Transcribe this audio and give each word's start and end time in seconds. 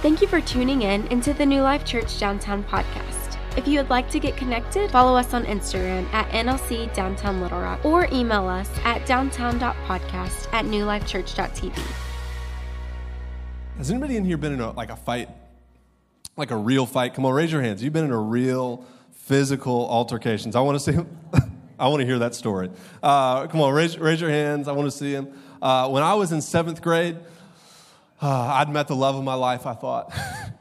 Thank 0.00 0.22
you 0.22 0.28
for 0.28 0.40
tuning 0.40 0.82
in 0.82 1.08
into 1.08 1.34
the 1.34 1.44
New 1.44 1.60
Life 1.60 1.84
Church 1.84 2.20
Downtown 2.20 2.62
podcast. 2.62 3.36
If 3.56 3.66
you 3.66 3.80
would 3.80 3.90
like 3.90 4.08
to 4.10 4.20
get 4.20 4.36
connected, 4.36 4.92
follow 4.92 5.16
us 5.16 5.34
on 5.34 5.44
Instagram 5.44 6.06
at 6.12 6.30
NLC 6.30 6.94
Downtown 6.94 7.40
Little 7.40 7.58
Rock 7.58 7.84
or 7.84 8.06
email 8.12 8.46
us 8.46 8.70
at 8.84 9.04
downtown.podcast 9.06 10.52
at 10.52 10.66
newlifechurch.tv. 10.66 11.76
Has 13.78 13.90
anybody 13.90 14.16
in 14.16 14.24
here 14.24 14.36
been 14.36 14.52
in 14.52 14.60
a, 14.60 14.70
like 14.70 14.90
a 14.90 14.96
fight? 14.96 15.30
Like 16.36 16.52
a 16.52 16.56
real 16.56 16.86
fight? 16.86 17.14
Come 17.14 17.26
on, 17.26 17.34
raise 17.34 17.50
your 17.50 17.62
hands. 17.62 17.82
You've 17.82 17.92
been 17.92 18.04
in 18.04 18.12
a 18.12 18.20
real 18.20 18.84
physical 19.10 19.90
altercations. 19.90 20.54
I 20.54 20.60
want 20.60 20.80
to 20.80 20.92
see 20.92 20.96
I 21.80 21.88
want 21.88 22.02
to 22.02 22.06
hear 22.06 22.20
that 22.20 22.36
story. 22.36 22.70
Uh, 23.02 23.48
come 23.48 23.60
on, 23.60 23.74
raise, 23.74 23.98
raise 23.98 24.20
your 24.20 24.30
hands. 24.30 24.68
I 24.68 24.72
want 24.72 24.86
to 24.86 24.96
see 24.96 25.12
them. 25.12 25.36
Uh, 25.60 25.88
when 25.88 26.04
I 26.04 26.14
was 26.14 26.30
in 26.30 26.40
seventh 26.40 26.82
grade, 26.82 27.16
uh, 28.20 28.54
I'd 28.54 28.68
met 28.68 28.88
the 28.88 28.96
love 28.96 29.16
of 29.16 29.24
my 29.24 29.34
life, 29.34 29.66
I 29.66 29.74
thought. 29.74 30.12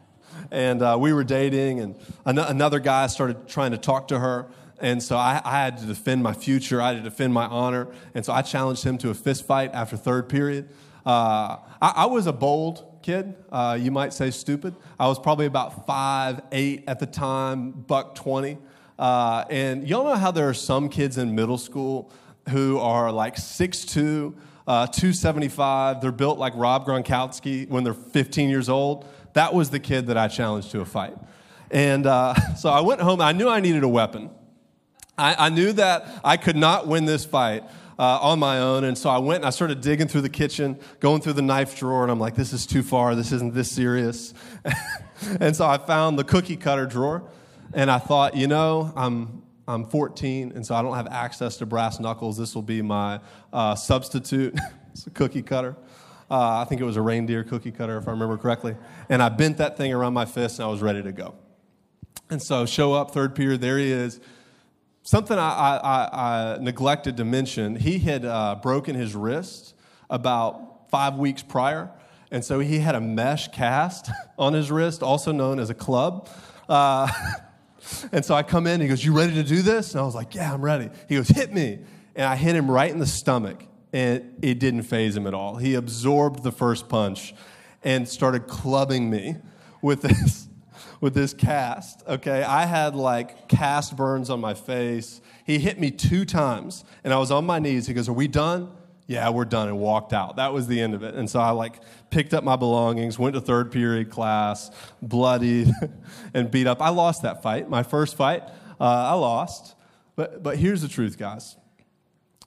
and 0.51 0.81
uh, 0.81 0.97
we 0.99 1.11
were 1.13 1.23
dating, 1.23 1.79
and 1.79 1.95
an- 2.25 2.37
another 2.37 2.79
guy 2.79 3.07
started 3.07 3.47
trying 3.47 3.71
to 3.71 3.77
talk 3.77 4.09
to 4.09 4.19
her. 4.19 4.47
And 4.79 5.01
so 5.01 5.17
I, 5.17 5.41
I, 5.43 5.63
had 5.63 5.79
to 5.79 5.85
defend 5.85 6.21
my 6.21 6.33
future, 6.33 6.79
I 6.79 6.93
had 6.93 7.03
to 7.03 7.09
defend 7.09 7.33
my 7.33 7.45
honor. 7.45 7.87
And 8.13 8.23
so 8.23 8.31
I 8.31 8.43
challenged 8.43 8.83
him 8.83 8.99
to 8.99 9.09
a 9.09 9.15
fist 9.15 9.47
fight 9.47 9.71
after 9.73 9.97
third 9.97 10.29
period. 10.29 10.69
Uh, 11.03 11.57
I, 11.81 11.93
I, 11.95 12.05
was 12.05 12.27
a 12.27 12.33
bold 12.33 12.99
kid, 13.01 13.33
uh, 13.51 13.75
you 13.79 13.89
might 13.89 14.13
say 14.13 14.29
stupid. 14.29 14.75
I 14.99 15.07
was 15.07 15.17
probably 15.17 15.47
about 15.47 15.87
five, 15.87 16.41
eight 16.51 16.83
at 16.85 16.99
the 16.99 17.07
time, 17.07 17.71
buck 17.71 18.13
20. 18.13 18.59
Uh, 18.99 19.45
and 19.49 19.87
y'all 19.87 20.03
know 20.03 20.15
how 20.15 20.29
there 20.29 20.47
are 20.47 20.53
some 20.53 20.89
kids 20.89 21.17
in 21.17 21.33
middle 21.33 21.57
school 21.57 22.11
who 22.49 22.77
are 22.77 23.11
like 23.11 23.35
six 23.35 23.83
6'2, 23.83 24.35
uh, 24.67 24.85
275. 24.87 26.01
They're 26.01 26.11
built 26.11 26.37
like 26.37 26.53
Rob 26.55 26.85
Gronkowski 26.85 27.67
when 27.69 27.83
they're 27.83 27.93
15 27.93 28.49
years 28.49 28.69
old. 28.69 29.07
That 29.33 29.53
was 29.53 29.69
the 29.69 29.79
kid 29.79 30.07
that 30.07 30.17
I 30.17 30.27
challenged 30.27 30.71
to 30.71 30.81
a 30.81 30.85
fight. 30.85 31.15
And 31.71 32.05
uh, 32.05 32.33
so 32.55 32.69
I 32.69 32.81
went 32.81 33.01
home. 33.01 33.21
I 33.21 33.31
knew 33.31 33.49
I 33.49 33.59
needed 33.59 33.83
a 33.83 33.87
weapon. 33.87 34.29
I, 35.17 35.47
I 35.47 35.49
knew 35.49 35.73
that 35.73 36.07
I 36.23 36.37
could 36.37 36.55
not 36.55 36.87
win 36.87 37.05
this 37.05 37.25
fight 37.25 37.63
uh, 37.97 38.19
on 38.21 38.39
my 38.39 38.59
own. 38.59 38.83
And 38.83 38.97
so 38.97 39.09
I 39.09 39.17
went 39.17 39.37
and 39.37 39.45
I 39.45 39.49
started 39.49 39.81
digging 39.81 40.07
through 40.07 40.21
the 40.21 40.29
kitchen, 40.29 40.77
going 40.99 41.21
through 41.21 41.33
the 41.33 41.41
knife 41.41 41.77
drawer, 41.77 42.03
and 42.03 42.11
I'm 42.11 42.19
like, 42.19 42.35
this 42.35 42.53
is 42.53 42.67
too 42.67 42.83
far. 42.83 43.15
This 43.15 43.31
isn't 43.31 43.53
this 43.53 43.71
serious. 43.71 44.33
and 45.39 45.55
so 45.55 45.65
I 45.65 45.77
found 45.77 46.19
the 46.19 46.23
cookie 46.23 46.57
cutter 46.57 46.85
drawer. 46.85 47.23
And 47.73 47.91
I 47.91 47.97
thought, 47.99 48.35
you 48.35 48.47
know, 48.47 48.93
I'm, 48.95 49.43
I'm 49.67 49.83
14, 49.85 50.53
and 50.55 50.65
so 50.65 50.75
I 50.75 50.81
don't 50.81 50.95
have 50.95 51.07
access 51.07 51.57
to 51.57 51.65
brass 51.65 51.99
knuckles. 51.99 52.37
This 52.37 52.55
will 52.55 52.61
be 52.61 52.81
my 52.81 53.19
uh, 53.51 53.75
substitute. 53.75 54.57
it's 54.93 55.05
a 55.07 55.09
cookie 55.09 55.41
cutter. 55.41 55.75
Uh, 56.31 56.59
I 56.59 56.65
think 56.65 56.79
it 56.79 56.85
was 56.85 56.95
a 56.95 57.01
reindeer 57.01 57.43
cookie 57.43 57.71
cutter, 57.71 57.97
if 57.97 58.07
I 58.07 58.11
remember 58.11 58.37
correctly. 58.37 58.77
And 59.09 59.21
I 59.21 59.27
bent 59.27 59.57
that 59.57 59.75
thing 59.75 59.93
around 59.93 60.13
my 60.13 60.25
fist, 60.25 60.59
and 60.59 60.67
I 60.67 60.71
was 60.71 60.81
ready 60.81 61.03
to 61.03 61.11
go. 61.11 61.35
And 62.29 62.41
so, 62.41 62.65
show 62.65 62.93
up, 62.93 63.11
third 63.11 63.35
period, 63.35 63.59
there 63.59 63.77
he 63.77 63.91
is. 63.91 64.21
Something 65.03 65.37
I, 65.37 65.77
I, 65.77 66.09
I 66.11 66.57
neglected 66.59 67.17
to 67.17 67.25
mention 67.25 67.75
he 67.75 67.99
had 67.99 68.23
uh, 68.23 68.55
broken 68.61 68.95
his 68.95 69.15
wrist 69.15 69.73
about 70.09 70.89
five 70.89 71.15
weeks 71.15 71.43
prior. 71.43 71.91
And 72.31 72.43
so, 72.43 72.59
he 72.59 72.79
had 72.79 72.95
a 72.95 73.01
mesh 73.01 73.49
cast 73.49 74.09
on 74.39 74.53
his 74.53 74.71
wrist, 74.71 75.03
also 75.03 75.33
known 75.33 75.59
as 75.59 75.69
a 75.69 75.75
club. 75.75 76.29
Uh, 76.69 77.09
And 78.11 78.23
so 78.23 78.35
I 78.35 78.43
come 78.43 78.67
in, 78.67 78.81
he 78.81 78.87
goes, 78.87 79.03
You 79.03 79.13
ready 79.13 79.33
to 79.35 79.43
do 79.43 79.61
this? 79.61 79.93
And 79.93 80.01
I 80.01 80.03
was 80.03 80.15
like, 80.15 80.35
Yeah, 80.35 80.53
I'm 80.53 80.61
ready. 80.61 80.89
He 81.07 81.15
goes, 81.15 81.27
Hit 81.27 81.53
me. 81.53 81.79
And 82.15 82.25
I 82.25 82.35
hit 82.35 82.55
him 82.55 82.69
right 82.69 82.91
in 82.91 82.97
the 82.97 83.05
stomach, 83.05 83.63
and 83.93 84.33
it 84.41 84.59
didn't 84.59 84.83
phase 84.83 85.15
him 85.15 85.27
at 85.27 85.33
all. 85.33 85.57
He 85.57 85.75
absorbed 85.75 86.43
the 86.43 86.51
first 86.51 86.89
punch 86.89 87.35
and 87.83 88.07
started 88.07 88.47
clubbing 88.47 89.09
me 89.09 89.35
with 89.81 90.01
this, 90.01 90.47
with 91.01 91.13
this 91.13 91.33
cast. 91.33 92.03
Okay, 92.07 92.41
I 92.43 92.65
had 92.65 92.95
like 92.95 93.47
cast 93.47 93.95
burns 93.95 94.29
on 94.29 94.41
my 94.41 94.55
face. 94.55 95.21
He 95.45 95.59
hit 95.59 95.79
me 95.79 95.91
two 95.91 96.25
times, 96.25 96.83
and 97.03 97.13
I 97.13 97.17
was 97.17 97.31
on 97.31 97.45
my 97.45 97.59
knees. 97.59 97.87
He 97.87 97.93
goes, 97.93 98.09
Are 98.09 98.13
we 98.13 98.27
done? 98.27 98.71
Yeah, 99.07 99.29
we're 99.29 99.45
done, 99.45 99.69
and 99.69 99.79
walked 99.79 100.11
out. 100.11 100.35
That 100.35 100.51
was 100.53 100.67
the 100.67 100.81
end 100.81 100.93
of 100.93 101.01
it. 101.01 101.15
And 101.15 101.29
so 101.29 101.39
I 101.39 101.51
like 101.51 101.79
picked 102.09 102.33
up 102.33 102.43
my 102.43 102.57
belongings, 102.57 103.17
went 103.17 103.35
to 103.35 103.41
third 103.41 103.71
period 103.71 104.09
class, 104.09 104.69
bloodied 105.01 105.71
and 106.33 106.51
beat 106.51 106.67
up. 106.67 106.81
I 106.81 106.89
lost 106.89 107.21
that 107.21 107.41
fight, 107.41 107.69
my 107.69 107.83
first 107.83 108.17
fight. 108.17 108.43
Uh, 108.79 108.83
I 108.83 109.13
lost. 109.13 109.75
But, 110.17 110.43
but 110.43 110.57
here's 110.57 110.81
the 110.81 110.89
truth, 110.89 111.17
guys. 111.17 111.55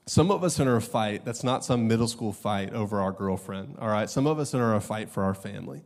Some 0.06 0.30
of 0.30 0.44
us 0.44 0.58
are 0.60 0.64
in 0.64 0.68
a 0.68 0.80
fight 0.80 1.24
that's 1.24 1.44
not 1.44 1.64
some 1.64 1.88
middle 1.88 2.08
school 2.08 2.32
fight 2.32 2.74
over 2.74 3.00
our 3.00 3.12
girlfriend, 3.12 3.76
all 3.80 3.88
right? 3.88 4.10
Some 4.10 4.26
of 4.26 4.38
us 4.38 4.54
are 4.54 4.70
in 4.72 4.76
a 4.76 4.80
fight 4.80 5.08
for 5.08 5.22
our 5.22 5.34
family. 5.34 5.82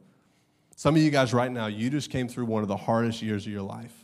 Some 0.76 0.96
of 0.96 1.02
you 1.02 1.10
guys 1.10 1.32
right 1.32 1.52
now, 1.52 1.66
you 1.66 1.88
just 1.88 2.10
came 2.10 2.26
through 2.26 2.46
one 2.46 2.62
of 2.62 2.68
the 2.68 2.76
hardest 2.76 3.22
years 3.22 3.46
of 3.46 3.52
your 3.52 3.62
life. 3.62 4.03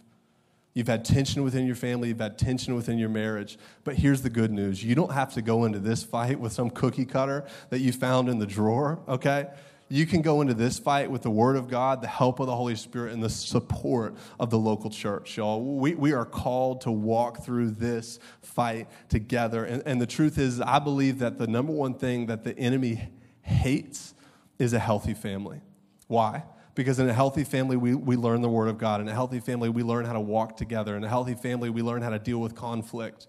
You've 0.81 0.89
had 0.89 1.05
tension 1.05 1.43
within 1.43 1.67
your 1.67 1.77
family, 1.77 2.09
you've 2.09 2.21
had 2.21 2.39
tension 2.39 2.75
within 2.75 2.97
your 2.97 3.11
marriage. 3.11 3.59
But 3.85 3.97
here's 3.97 4.23
the 4.23 4.31
good 4.31 4.51
news 4.51 4.83
you 4.83 4.95
don't 4.95 5.13
have 5.13 5.35
to 5.35 5.43
go 5.43 5.67
into 5.67 5.79
this 5.79 6.03
fight 6.03 6.41
with 6.41 6.55
some 6.55 6.71
cookie 6.71 7.05
cutter 7.05 7.45
that 7.69 7.81
you 7.81 7.93
found 7.93 8.31
in 8.31 8.39
the 8.39 8.47
drawer, 8.47 8.99
okay? 9.07 9.49
You 9.91 10.07
can 10.07 10.23
go 10.23 10.41
into 10.41 10.55
this 10.55 10.79
fight 10.79 11.11
with 11.11 11.21
the 11.21 11.29
Word 11.29 11.57
of 11.57 11.69
God, 11.69 12.01
the 12.01 12.09
help 12.09 12.41
of 12.41 12.47
the 12.47 12.57
Holy 12.57 12.77
Spirit, 12.77 13.13
and 13.13 13.23
the 13.23 13.29
support 13.29 14.15
of 14.39 14.49
the 14.49 14.57
local 14.57 14.89
church, 14.89 15.37
y'all. 15.37 15.63
We, 15.63 15.95
we 15.97 16.15
are 16.15 16.25
called 16.25 16.81
to 16.83 16.91
walk 16.91 17.45
through 17.45 17.73
this 17.73 18.19
fight 18.41 18.89
together. 19.11 19.67
And, 19.67 19.83
and 19.85 20.01
the 20.01 20.07
truth 20.07 20.39
is, 20.39 20.63
I 20.63 20.79
believe 20.79 21.19
that 21.19 21.37
the 21.37 21.47
number 21.47 21.75
one 21.75 21.93
thing 21.93 22.25
that 22.29 22.43
the 22.43 22.59
enemy 22.59 23.11
hates 23.43 24.15
is 24.59 24.73
a 24.73 24.79
healthy 24.79 25.13
family. 25.13 25.61
Why? 26.07 26.45
Because 26.81 26.99
in 26.99 27.11
a 27.11 27.13
healthy 27.13 27.45
family, 27.45 27.77
we, 27.77 27.95
we 27.95 28.17
learn 28.17 28.41
the 28.41 28.49
Word 28.49 28.69
of 28.69 28.79
God. 28.79 29.03
In 29.03 29.09
a 29.09 29.13
healthy 29.13 29.39
family, 29.39 29.69
we 29.69 29.83
learn 29.83 30.07
how 30.07 30.15
to 30.15 30.21
walk 30.21 30.57
together. 30.57 30.97
In 30.97 31.05
a 31.05 31.09
healthy 31.11 31.35
family, 31.35 31.69
we 31.69 31.83
learn 31.83 32.01
how 32.01 32.09
to 32.09 32.19
deal 32.19 32.39
with 32.39 32.55
conflict. 32.55 33.27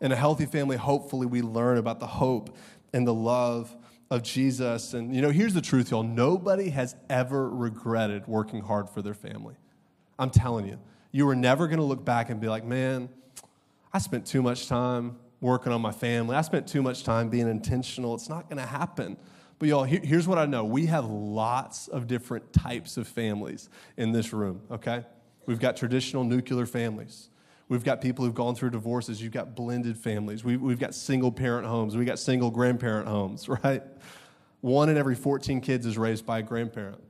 In 0.00 0.12
a 0.12 0.16
healthy 0.16 0.46
family, 0.46 0.78
hopefully, 0.78 1.26
we 1.26 1.42
learn 1.42 1.76
about 1.76 2.00
the 2.00 2.06
hope 2.06 2.56
and 2.94 3.06
the 3.06 3.12
love 3.12 3.76
of 4.10 4.22
Jesus. 4.22 4.94
And, 4.94 5.14
you 5.14 5.20
know, 5.20 5.28
here's 5.28 5.52
the 5.52 5.60
truth, 5.60 5.90
y'all. 5.90 6.02
Nobody 6.02 6.70
has 6.70 6.96
ever 7.10 7.50
regretted 7.50 8.26
working 8.26 8.62
hard 8.62 8.88
for 8.88 9.02
their 9.02 9.12
family. 9.12 9.56
I'm 10.18 10.30
telling 10.30 10.66
you. 10.66 10.78
You 11.12 11.28
are 11.28 11.36
never 11.36 11.66
going 11.66 11.80
to 11.80 11.84
look 11.84 12.02
back 12.02 12.30
and 12.30 12.40
be 12.40 12.48
like, 12.48 12.64
man, 12.64 13.10
I 13.92 13.98
spent 13.98 14.24
too 14.24 14.40
much 14.40 14.68
time 14.68 15.18
working 15.42 15.70
on 15.70 15.82
my 15.82 15.92
family. 15.92 16.34
I 16.34 16.40
spent 16.40 16.66
too 16.66 16.80
much 16.80 17.04
time 17.04 17.28
being 17.28 17.46
intentional. 17.46 18.14
It's 18.14 18.30
not 18.30 18.48
going 18.48 18.56
to 18.56 18.66
happen. 18.66 19.18
But 19.58 19.68
y'all, 19.68 19.84
here's 19.84 20.28
what 20.28 20.38
I 20.38 20.46
know 20.46 20.64
we 20.64 20.86
have 20.86 21.06
lots 21.06 21.88
of 21.88 22.06
different 22.06 22.52
types 22.52 22.96
of 22.96 23.08
families 23.08 23.68
in 23.96 24.12
this 24.12 24.32
room, 24.32 24.62
okay? 24.70 25.04
We've 25.46 25.58
got 25.58 25.76
traditional 25.76 26.24
nuclear 26.24 26.66
families. 26.66 27.30
We've 27.68 27.84
got 27.84 28.00
people 28.00 28.24
who've 28.24 28.34
gone 28.34 28.54
through 28.54 28.70
divorces. 28.70 29.20
You've 29.20 29.32
got 29.32 29.54
blended 29.54 29.96
families. 29.96 30.44
We, 30.44 30.56
we've 30.56 30.78
got 30.78 30.94
single 30.94 31.32
parent 31.32 31.66
homes. 31.66 31.96
We've 31.96 32.06
got 32.06 32.18
single 32.18 32.50
grandparent 32.50 33.08
homes, 33.08 33.48
right? 33.64 33.82
One 34.60 34.88
in 34.88 34.96
every 34.96 35.14
14 35.14 35.60
kids 35.60 35.86
is 35.86 35.98
raised 35.98 36.24
by 36.24 36.38
a 36.38 36.42
grandparent. 36.42 37.02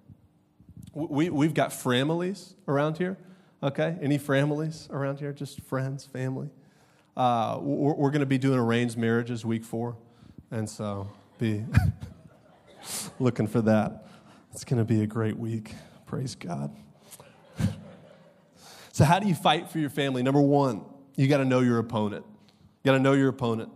We, 0.94 1.30
we've 1.30 1.54
got 1.54 1.72
families 1.72 2.54
around 2.66 2.98
here, 2.98 3.18
okay? 3.62 3.96
Any 4.00 4.18
families 4.18 4.88
around 4.90 5.20
here? 5.20 5.32
Just 5.32 5.60
friends, 5.62 6.04
family? 6.04 6.48
Uh, 7.16 7.58
we're, 7.60 7.94
we're 7.94 8.10
going 8.10 8.20
to 8.20 8.26
be 8.26 8.38
doing 8.38 8.58
arranged 8.58 8.96
marriages 8.96 9.44
week 9.44 9.64
four. 9.64 9.96
And 10.50 10.68
so 10.68 11.08
be. 11.38 11.64
looking 13.18 13.46
for 13.46 13.60
that. 13.62 14.06
It's 14.52 14.64
going 14.64 14.78
to 14.78 14.84
be 14.84 15.02
a 15.02 15.06
great 15.06 15.36
week. 15.36 15.74
Praise 16.06 16.34
God. 16.34 16.74
so, 18.92 19.04
how 19.04 19.18
do 19.18 19.28
you 19.28 19.34
fight 19.34 19.70
for 19.70 19.78
your 19.78 19.90
family? 19.90 20.22
Number 20.22 20.40
one, 20.40 20.84
you 21.16 21.28
got 21.28 21.38
to 21.38 21.44
know 21.44 21.60
your 21.60 21.78
opponent. 21.78 22.24
You 22.28 22.92
got 22.92 22.92
to 22.92 23.02
know 23.02 23.12
your 23.12 23.28
opponent. 23.28 23.70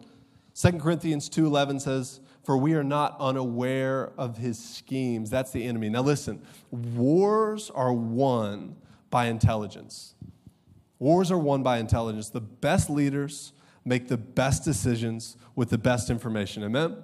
2 0.54 0.72
Corinthians 0.72 1.28
2:11 1.28 1.80
says, 1.80 2.20
"For 2.44 2.56
we 2.56 2.74
are 2.74 2.84
not 2.84 3.16
unaware 3.18 4.12
of 4.18 4.38
his 4.38 4.58
schemes." 4.58 5.30
That's 5.30 5.50
the 5.50 5.64
enemy. 5.64 5.88
Now 5.88 6.02
listen, 6.02 6.42
wars 6.70 7.70
are 7.70 7.92
won 7.92 8.76
by 9.10 9.26
intelligence. 9.26 10.14
Wars 10.98 11.30
are 11.30 11.38
won 11.38 11.62
by 11.62 11.78
intelligence. 11.78 12.28
The 12.28 12.40
best 12.40 12.88
leaders 12.88 13.52
make 13.84 14.08
the 14.08 14.16
best 14.16 14.64
decisions 14.64 15.36
with 15.56 15.70
the 15.70 15.78
best 15.78 16.10
information. 16.10 16.62
Amen. 16.62 17.02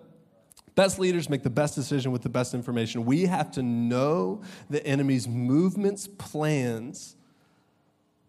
Best 0.78 1.00
leaders 1.00 1.28
make 1.28 1.42
the 1.42 1.50
best 1.50 1.74
decision 1.74 2.12
with 2.12 2.22
the 2.22 2.28
best 2.28 2.54
information. 2.54 3.04
We 3.04 3.26
have 3.26 3.50
to 3.54 3.64
know 3.64 4.42
the 4.70 4.86
enemy's 4.86 5.26
movements, 5.26 6.06
plans. 6.06 7.16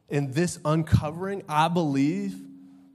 In 0.10 0.32
this 0.32 0.58
uncovering, 0.66 1.44
I 1.48 1.68
believe 1.68 2.42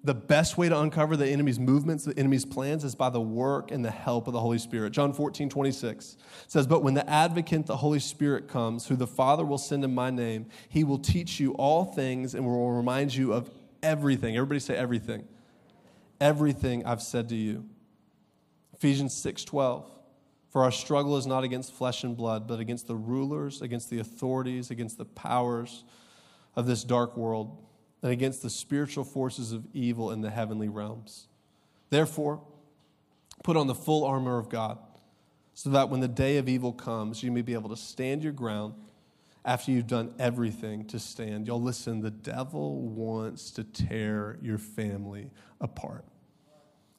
the 0.02 0.12
best 0.12 0.58
way 0.58 0.68
to 0.68 0.80
uncover 0.80 1.16
the 1.16 1.28
enemy's 1.28 1.60
movements, 1.60 2.04
the 2.04 2.18
enemy's 2.18 2.44
plans, 2.44 2.82
is 2.82 2.96
by 2.96 3.10
the 3.10 3.20
work 3.20 3.70
and 3.70 3.84
the 3.84 3.92
help 3.92 4.26
of 4.26 4.32
the 4.32 4.40
Holy 4.40 4.58
Spirit. 4.58 4.90
John 4.90 5.12
14, 5.12 5.48
26 5.48 6.16
says, 6.48 6.66
But 6.66 6.82
when 6.82 6.94
the 6.94 7.08
advocate, 7.08 7.66
the 7.66 7.76
Holy 7.76 8.00
Spirit, 8.00 8.48
comes, 8.48 8.88
who 8.88 8.96
the 8.96 9.06
Father 9.06 9.44
will 9.44 9.56
send 9.56 9.84
in 9.84 9.94
my 9.94 10.10
name, 10.10 10.46
he 10.68 10.82
will 10.82 10.98
teach 10.98 11.38
you 11.38 11.52
all 11.52 11.84
things 11.84 12.34
and 12.34 12.44
will 12.44 12.72
remind 12.72 13.14
you 13.14 13.32
of 13.32 13.48
everything. 13.84 14.34
Everybody 14.34 14.58
say 14.58 14.74
everything. 14.74 15.28
Everything 16.20 16.84
I've 16.84 17.02
said 17.02 17.28
to 17.28 17.36
you. 17.36 17.66
Ephesians 18.84 19.14
6:12 19.14 19.90
For 20.50 20.62
our 20.62 20.70
struggle 20.70 21.16
is 21.16 21.26
not 21.26 21.42
against 21.42 21.72
flesh 21.72 22.04
and 22.04 22.14
blood, 22.14 22.46
but 22.46 22.60
against 22.60 22.86
the 22.86 22.94
rulers, 22.94 23.62
against 23.62 23.88
the 23.88 23.98
authorities, 23.98 24.70
against 24.70 24.98
the 24.98 25.06
powers 25.06 25.84
of 26.54 26.66
this 26.66 26.84
dark 26.84 27.16
world, 27.16 27.64
and 28.02 28.12
against 28.12 28.42
the 28.42 28.50
spiritual 28.50 29.04
forces 29.04 29.52
of 29.52 29.64
evil 29.72 30.10
in 30.10 30.20
the 30.20 30.28
heavenly 30.28 30.68
realms. 30.68 31.28
Therefore, 31.88 32.42
put 33.42 33.56
on 33.56 33.68
the 33.68 33.74
full 33.74 34.04
armor 34.04 34.36
of 34.36 34.50
God, 34.50 34.76
so 35.54 35.70
that 35.70 35.88
when 35.88 36.00
the 36.00 36.06
day 36.06 36.36
of 36.36 36.46
evil 36.46 36.74
comes, 36.74 37.22
you 37.22 37.32
may 37.32 37.40
be 37.40 37.54
able 37.54 37.70
to 37.70 37.76
stand 37.76 38.22
your 38.22 38.34
ground 38.34 38.74
after 39.46 39.70
you've 39.70 39.86
done 39.86 40.14
everything 40.18 40.84
to 40.88 40.98
stand. 40.98 41.46
Y'all 41.46 41.58
listen, 41.58 42.02
the 42.02 42.10
devil 42.10 42.82
wants 42.82 43.50
to 43.52 43.64
tear 43.64 44.38
your 44.42 44.58
family 44.58 45.30
apart. 45.58 46.04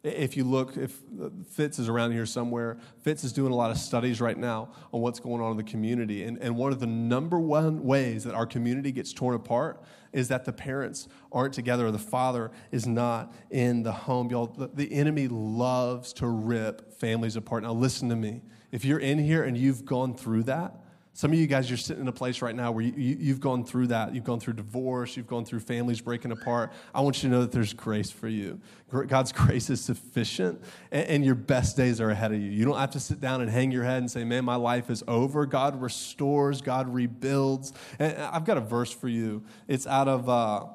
If 0.06 0.38
you 0.38 0.44
look, 0.44 0.78
if 0.78 1.00
uh, 1.22 1.30
Fitz 1.52 1.80
is 1.80 1.90
around 1.90 2.12
here 2.12 2.25
somewhere, 2.25 2.78
Fitz 3.02 3.24
is 3.24 3.34
doing 3.34 3.52
a 3.52 3.56
lot 3.56 3.72
of 3.72 3.78
studies 3.78 4.22
right 4.22 4.38
now 4.38 4.69
on 4.94 5.02
what's 5.02 5.19
going 5.19 5.42
on 5.42 5.52
in 5.52 5.57
the 5.57 5.63
community. 5.63 6.24
And, 6.24 6.38
and 6.38 6.56
one 6.56 6.72
of 6.72 6.80
the 6.80 6.88
number 6.88 7.40
one 7.40 7.84
ways 7.84 8.24
that 8.25 8.36
our 8.36 8.46
community 8.46 8.92
gets 8.92 9.13
torn 9.13 9.36
apart 9.36 9.84
is 10.13 10.28
that 10.28 10.46
the 10.46 10.54
parents 10.54 11.07
aren't 11.31 11.54
together 11.54 11.88
or 11.88 11.92
the 11.92 11.98
father 12.00 12.52
is 12.72 12.86
not 12.86 13.34
in 13.50 13.84
the 13.84 13.92
home. 13.92 14.30
Y'all, 14.30 14.48
the, 14.48 14.68
the 14.68 14.94
enemy 14.94 15.28
loves 15.28 16.13
to 16.13 16.28
rip 16.28 16.94
families 16.94 17.36
apart. 17.36 17.63
Now, 17.63 17.74
listen 17.74 18.08
to 18.10 18.16
me. 18.16 18.42
If 18.72 18.86
you're 18.86 19.00
in 19.00 19.18
here 19.18 19.44
and 19.44 19.58
you've 19.58 19.86
gone 19.86 20.13
through 20.13 20.44
that, 20.44 20.85
some 21.15 21.31
of 21.31 21.39
you 21.39 21.47
guys, 21.47 21.69
you're 21.69 21.77
sitting 21.77 22.01
in 22.01 22.09
a 22.09 22.12
place 22.12 22.41
right 22.41 22.53
now 22.53 22.73
where 22.73 22.83
you, 22.83 22.91
you, 22.91 23.31
have 23.31 23.39
gone 23.39 23.63
through 23.63 23.88
that. 23.88 24.13
You've 24.13 24.25
gone 24.25 24.41
through 24.41 24.56
divorce. 24.56 25.15
You've 25.15 25.27
gone 25.27 25.45
through 25.45 25.62
families 25.62 26.01
breaking 26.01 26.33
apart. 26.33 26.73
I 26.94 27.00
want 27.00 27.23
you 27.23 27.29
to 27.29 27.35
know 27.35 27.41
that 27.41 27.53
there's 27.53 27.71
grace 27.71 28.12
for 28.12 28.27
you. 28.27 28.59
God's 29.07 29.31
grace 29.31 29.69
is 29.69 29.79
sufficient, 29.79 30.62
and, 30.91 31.07
and 31.07 31.25
your 31.25 31.35
best 31.35 31.77
days 31.77 32.01
are 32.01 32.09
ahead 32.09 32.33
of 32.33 32.41
you. 32.41 32.51
You 32.51 32.65
don't 32.65 32.77
have 32.77 32.91
to 32.91 33.00
sit 33.00 33.21
down 33.21 33.39
and 33.39 33.50
hang 33.50 33.71
your 33.71 33.85
head 33.85 34.00
and 34.00 34.12
say, 34.12 34.25
Man, 34.25 34.44
my 34.44 34.57
life 34.57 34.89
is 34.89 35.06
over. 35.07 35.45
God 35.45 35.81
restores, 35.81 36.59
God 36.59 36.94
rebuilds. 36.94 37.71
And 37.97 38.17
I've 38.17 38.44
got 38.44 38.57
a 38.57 38.62
verse 38.62 38.91
for 38.91 39.07
you. 39.07 39.41
It's 39.69 39.88
out 39.88 40.09
of, 40.09 40.27
uh, 40.27 40.65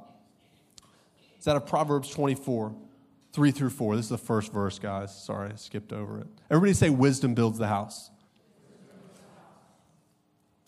it's 1.36 1.46
out 1.46 1.56
of 1.56 1.66
Proverbs 1.66 2.08
24. 2.08 2.74
3 3.32 3.50
through 3.52 3.70
4. 3.70 3.94
This 3.94 4.06
is 4.06 4.08
the 4.08 4.18
first 4.18 4.52
verse, 4.52 4.78
guys. 4.78 5.16
Sorry, 5.16 5.52
I 5.52 5.56
skipped 5.56 5.92
over 5.92 6.18
it. 6.18 6.26
Everybody 6.50 6.72
say, 6.72 6.88
Wisdom 6.90 7.34
builds 7.34 7.58
the 7.58 7.68
house. 7.68 8.09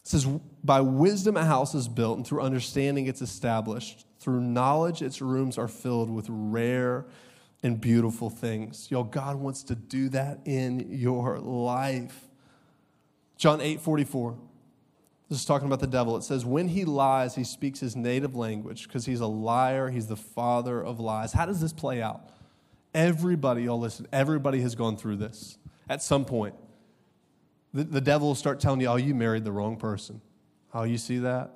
It 0.05 0.09
says, 0.09 0.27
By 0.65 0.81
wisdom 0.81 1.37
a 1.37 1.45
house 1.45 1.75
is 1.75 1.89
built, 1.89 2.17
and 2.17 2.27
through 2.27 2.43
understanding 2.43 3.07
it's 3.07 3.23
established. 3.23 4.07
Through 4.19 4.41
knowledge 4.41 5.03
its 5.03 5.21
rooms 5.21 5.59
are 5.59 5.69
filled 5.69 6.11
with 6.11 6.27
rare 6.29 7.07
and 7.63 7.81
beautiful 7.81 8.31
things. 8.31 8.91
Yo, 8.91 9.05
God 9.05 9.37
wants 9.37 9.63
to 9.65 9.75
do 9.75 10.09
that 10.11 10.41
in 10.45 10.89
your 10.91 11.39
life. 11.39 12.29
John 13.37 13.61
8 13.61 13.81
44. 13.81 14.39
This 15.29 15.41
is 15.41 15.45
talking 15.47 15.67
about 15.67 15.81
the 15.81 15.87
devil. 15.87 16.17
It 16.17 16.25
says, 16.25 16.45
When 16.45 16.69
he 16.69 16.85
lies, 16.85 17.35
he 17.35 17.45
speaks 17.45 17.81
his 17.81 17.97
native 17.97 18.37
language 18.37 18.87
because 18.87 19.07
he's 19.07 19.21
a 19.21 19.27
liar. 19.27 19.89
He's 19.89 20.07
the 20.07 20.17
father 20.17 20.85
of 20.85 21.01
lies. 21.01 21.33
How 21.33 21.47
does 21.47 21.61
this 21.61 21.73
play 21.73 22.03
out? 22.03 22.29
Everybody, 22.95 23.63
y'all 23.63 23.81
listen, 23.81 24.07
everybody 24.13 24.61
has 24.61 24.75
gone 24.75 24.97
through 24.97 25.17
this 25.17 25.57
at 25.89 26.03
some 26.03 26.25
point. 26.25 26.55
The, 27.75 27.85
the 27.85 28.01
devil 28.01 28.29
will 28.29 28.35
start 28.35 28.61
telling 28.61 28.81
you, 28.81 28.89
oh, 28.89 28.97
you 28.97 29.15
married 29.15 29.45
the 29.45 29.53
wrong 29.53 29.77
person. 29.77 30.21
Oh, 30.75 30.85
you 30.85 30.99
see 30.99 31.19
that? 31.19 31.51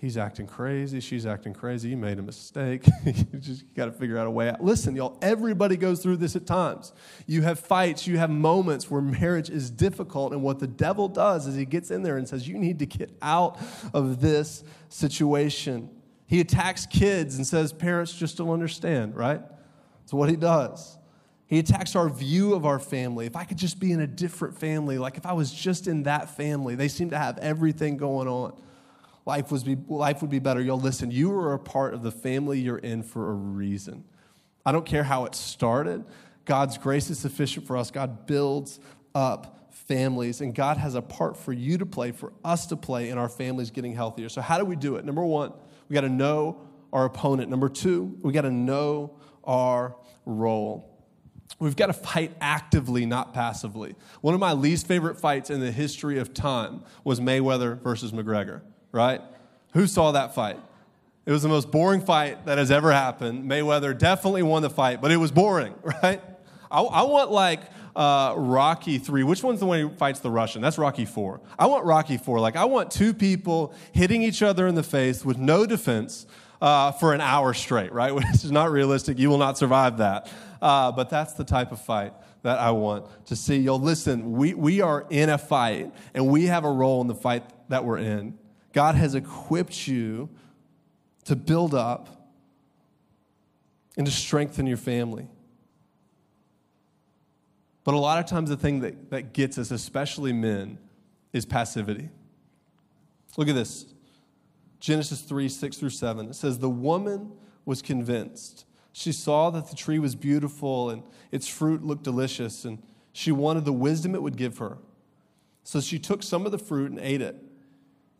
He's 0.00 0.16
acting 0.16 0.46
crazy. 0.46 1.00
She's 1.00 1.26
acting 1.26 1.52
crazy. 1.52 1.88
You 1.88 1.96
made 1.96 2.20
a 2.20 2.22
mistake. 2.22 2.86
you 3.04 3.40
just 3.40 3.64
got 3.74 3.86
to 3.86 3.92
figure 3.92 4.16
out 4.16 4.28
a 4.28 4.30
way 4.30 4.48
out. 4.48 4.62
Listen, 4.62 4.94
y'all, 4.94 5.18
everybody 5.20 5.76
goes 5.76 6.00
through 6.00 6.18
this 6.18 6.36
at 6.36 6.46
times. 6.46 6.92
You 7.26 7.42
have 7.42 7.58
fights, 7.58 8.06
you 8.06 8.16
have 8.16 8.30
moments 8.30 8.88
where 8.88 9.02
marriage 9.02 9.50
is 9.50 9.70
difficult. 9.70 10.32
And 10.32 10.40
what 10.40 10.60
the 10.60 10.68
devil 10.68 11.08
does 11.08 11.48
is 11.48 11.56
he 11.56 11.64
gets 11.64 11.90
in 11.90 12.04
there 12.04 12.16
and 12.16 12.28
says, 12.28 12.46
You 12.46 12.58
need 12.58 12.78
to 12.78 12.86
get 12.86 13.10
out 13.20 13.58
of 13.92 14.20
this 14.20 14.62
situation. 14.88 15.90
He 16.26 16.38
attacks 16.40 16.86
kids 16.86 17.36
and 17.36 17.44
says, 17.46 17.72
Parents 17.72 18.12
just 18.12 18.36
don't 18.36 18.50
understand, 18.50 19.16
right? 19.16 19.42
That's 20.02 20.12
what 20.12 20.28
he 20.28 20.36
does. 20.36 20.97
He 21.48 21.58
attacks 21.58 21.96
our 21.96 22.10
view 22.10 22.52
of 22.52 22.66
our 22.66 22.78
family. 22.78 23.24
If 23.24 23.34
I 23.34 23.44
could 23.44 23.56
just 23.56 23.80
be 23.80 23.90
in 23.92 24.00
a 24.00 24.06
different 24.06 24.58
family, 24.58 24.98
like 24.98 25.16
if 25.16 25.24
I 25.24 25.32
was 25.32 25.50
just 25.50 25.88
in 25.88 26.02
that 26.02 26.36
family, 26.36 26.74
they 26.74 26.88
seem 26.88 27.08
to 27.10 27.18
have 27.18 27.38
everything 27.38 27.96
going 27.96 28.28
on. 28.28 28.52
Life, 29.24 29.50
was 29.50 29.64
be, 29.64 29.76
life 29.88 30.20
would 30.20 30.30
be 30.30 30.38
better. 30.38 30.60
Yo, 30.60 30.76
listen, 30.76 31.10
you 31.10 31.32
are 31.32 31.54
a 31.54 31.58
part 31.58 31.94
of 31.94 32.02
the 32.02 32.10
family 32.10 32.60
you're 32.60 32.78
in 32.78 33.02
for 33.02 33.30
a 33.30 33.34
reason. 33.34 34.04
I 34.64 34.72
don't 34.72 34.84
care 34.84 35.04
how 35.04 35.24
it 35.24 35.34
started. 35.34 36.04
God's 36.44 36.76
grace 36.76 37.08
is 37.08 37.18
sufficient 37.18 37.66
for 37.66 37.78
us. 37.78 37.90
God 37.90 38.26
builds 38.26 38.78
up 39.14 39.70
families, 39.70 40.42
and 40.42 40.54
God 40.54 40.76
has 40.76 40.94
a 40.94 41.02
part 41.02 41.36
for 41.36 41.54
you 41.54 41.78
to 41.78 41.86
play, 41.86 42.12
for 42.12 42.34
us 42.44 42.66
to 42.66 42.76
play 42.76 43.08
in 43.08 43.16
our 43.16 43.28
families 43.28 43.70
getting 43.70 43.94
healthier. 43.94 44.28
So, 44.28 44.42
how 44.42 44.58
do 44.58 44.66
we 44.66 44.76
do 44.76 44.96
it? 44.96 45.04
Number 45.06 45.24
one, 45.24 45.52
we 45.88 45.94
got 45.94 46.02
to 46.02 46.10
know 46.10 46.60
our 46.92 47.06
opponent. 47.06 47.48
Number 47.48 47.70
two, 47.70 48.18
we 48.22 48.32
got 48.32 48.42
to 48.42 48.50
know 48.50 49.18
our 49.44 49.96
role. 50.26 50.97
We've 51.58 51.76
got 51.76 51.86
to 51.86 51.92
fight 51.92 52.32
actively, 52.40 53.04
not 53.04 53.34
passively. 53.34 53.96
One 54.20 54.34
of 54.34 54.40
my 54.40 54.52
least 54.52 54.86
favorite 54.86 55.18
fights 55.18 55.50
in 55.50 55.60
the 55.60 55.72
history 55.72 56.18
of 56.18 56.32
time 56.32 56.82
was 57.02 57.18
Mayweather 57.18 57.80
versus 57.82 58.12
McGregor, 58.12 58.60
right? 58.92 59.20
Who 59.72 59.86
saw 59.86 60.12
that 60.12 60.34
fight? 60.34 60.60
It 61.26 61.32
was 61.32 61.42
the 61.42 61.48
most 61.48 61.70
boring 61.70 62.00
fight 62.00 62.46
that 62.46 62.58
has 62.58 62.70
ever 62.70 62.92
happened. 62.92 63.50
Mayweather 63.50 63.96
definitely 63.96 64.42
won 64.42 64.62
the 64.62 64.70
fight, 64.70 65.02
but 65.02 65.10
it 65.10 65.16
was 65.16 65.32
boring, 65.32 65.74
right? 66.02 66.22
I, 66.70 66.80
I 66.80 67.02
want 67.02 67.30
like 67.30 67.60
uh, 67.98 68.32
Rocky 68.36 68.98
3. 68.98 69.24
Which 69.24 69.42
one's 69.42 69.58
the 69.58 69.66
one 69.66 69.80
who 69.80 69.90
fights 69.90 70.20
the 70.20 70.30
Russian? 70.30 70.62
That's 70.62 70.78
Rocky 70.78 71.04
4. 71.04 71.40
I 71.58 71.66
want 71.66 71.84
Rocky 71.84 72.16
4. 72.16 72.38
Like, 72.38 72.54
I 72.54 72.64
want 72.64 72.92
two 72.92 73.12
people 73.12 73.74
hitting 73.90 74.22
each 74.22 74.40
other 74.40 74.68
in 74.68 74.76
the 74.76 74.84
face 74.84 75.24
with 75.24 75.36
no 75.36 75.66
defense 75.66 76.24
uh, 76.62 76.92
for 76.92 77.12
an 77.12 77.20
hour 77.20 77.52
straight, 77.52 77.92
right? 77.92 78.14
Which 78.14 78.24
is 78.44 78.52
not 78.52 78.70
realistic. 78.70 79.18
You 79.18 79.28
will 79.28 79.38
not 79.38 79.58
survive 79.58 79.98
that. 79.98 80.30
Uh, 80.62 80.92
but 80.92 81.10
that's 81.10 81.32
the 81.32 81.42
type 81.42 81.72
of 81.72 81.80
fight 81.80 82.12
that 82.42 82.60
I 82.60 82.70
want 82.70 83.06
to 83.26 83.36
see. 83.36 83.56
You'll 83.56 83.80
listen, 83.80 84.32
we, 84.32 84.54
we 84.54 84.80
are 84.80 85.04
in 85.10 85.28
a 85.28 85.38
fight, 85.38 85.92
and 86.14 86.28
we 86.28 86.46
have 86.46 86.64
a 86.64 86.70
role 86.70 87.00
in 87.00 87.08
the 87.08 87.16
fight 87.16 87.42
that 87.68 87.84
we're 87.84 87.98
in. 87.98 88.38
God 88.72 88.94
has 88.94 89.16
equipped 89.16 89.88
you 89.88 90.28
to 91.24 91.34
build 91.34 91.74
up 91.74 92.30
and 93.96 94.06
to 94.06 94.12
strengthen 94.12 94.68
your 94.68 94.76
family. 94.76 95.28
But 97.88 97.94
a 97.94 97.98
lot 97.98 98.18
of 98.18 98.26
times, 98.26 98.50
the 98.50 98.56
thing 98.58 98.80
that, 98.80 99.08
that 99.08 99.32
gets 99.32 99.56
us, 99.56 99.70
especially 99.70 100.30
men, 100.30 100.76
is 101.32 101.46
passivity. 101.46 102.10
Look 103.38 103.48
at 103.48 103.54
this 103.54 103.86
Genesis 104.78 105.22
3 105.22 105.48
6 105.48 105.78
through 105.78 105.88
7. 105.88 106.28
It 106.28 106.34
says, 106.34 106.58
The 106.58 106.68
woman 106.68 107.32
was 107.64 107.80
convinced 107.80 108.66
she 108.92 109.10
saw 109.10 109.48
that 109.48 109.70
the 109.70 109.74
tree 109.74 109.98
was 109.98 110.14
beautiful 110.14 110.90
and 110.90 111.02
its 111.32 111.48
fruit 111.48 111.82
looked 111.82 112.02
delicious, 112.02 112.66
and 112.66 112.82
she 113.14 113.32
wanted 113.32 113.64
the 113.64 113.72
wisdom 113.72 114.14
it 114.14 114.22
would 114.22 114.36
give 114.36 114.58
her. 114.58 114.76
So 115.64 115.80
she 115.80 115.98
took 115.98 116.22
some 116.22 116.44
of 116.44 116.52
the 116.52 116.58
fruit 116.58 116.90
and 116.90 117.00
ate 117.00 117.22
it. 117.22 117.42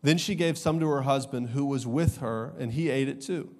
Then 0.01 0.17
she 0.17 0.33
gave 0.33 0.57
some 0.57 0.79
to 0.79 0.87
her 0.87 1.03
husband 1.03 1.49
who 1.49 1.63
was 1.63 1.85
with 1.85 2.17
her, 2.17 2.55
and 2.57 2.71
he 2.71 2.89
ate 2.89 3.07
it 3.07 3.21
too. 3.21 3.51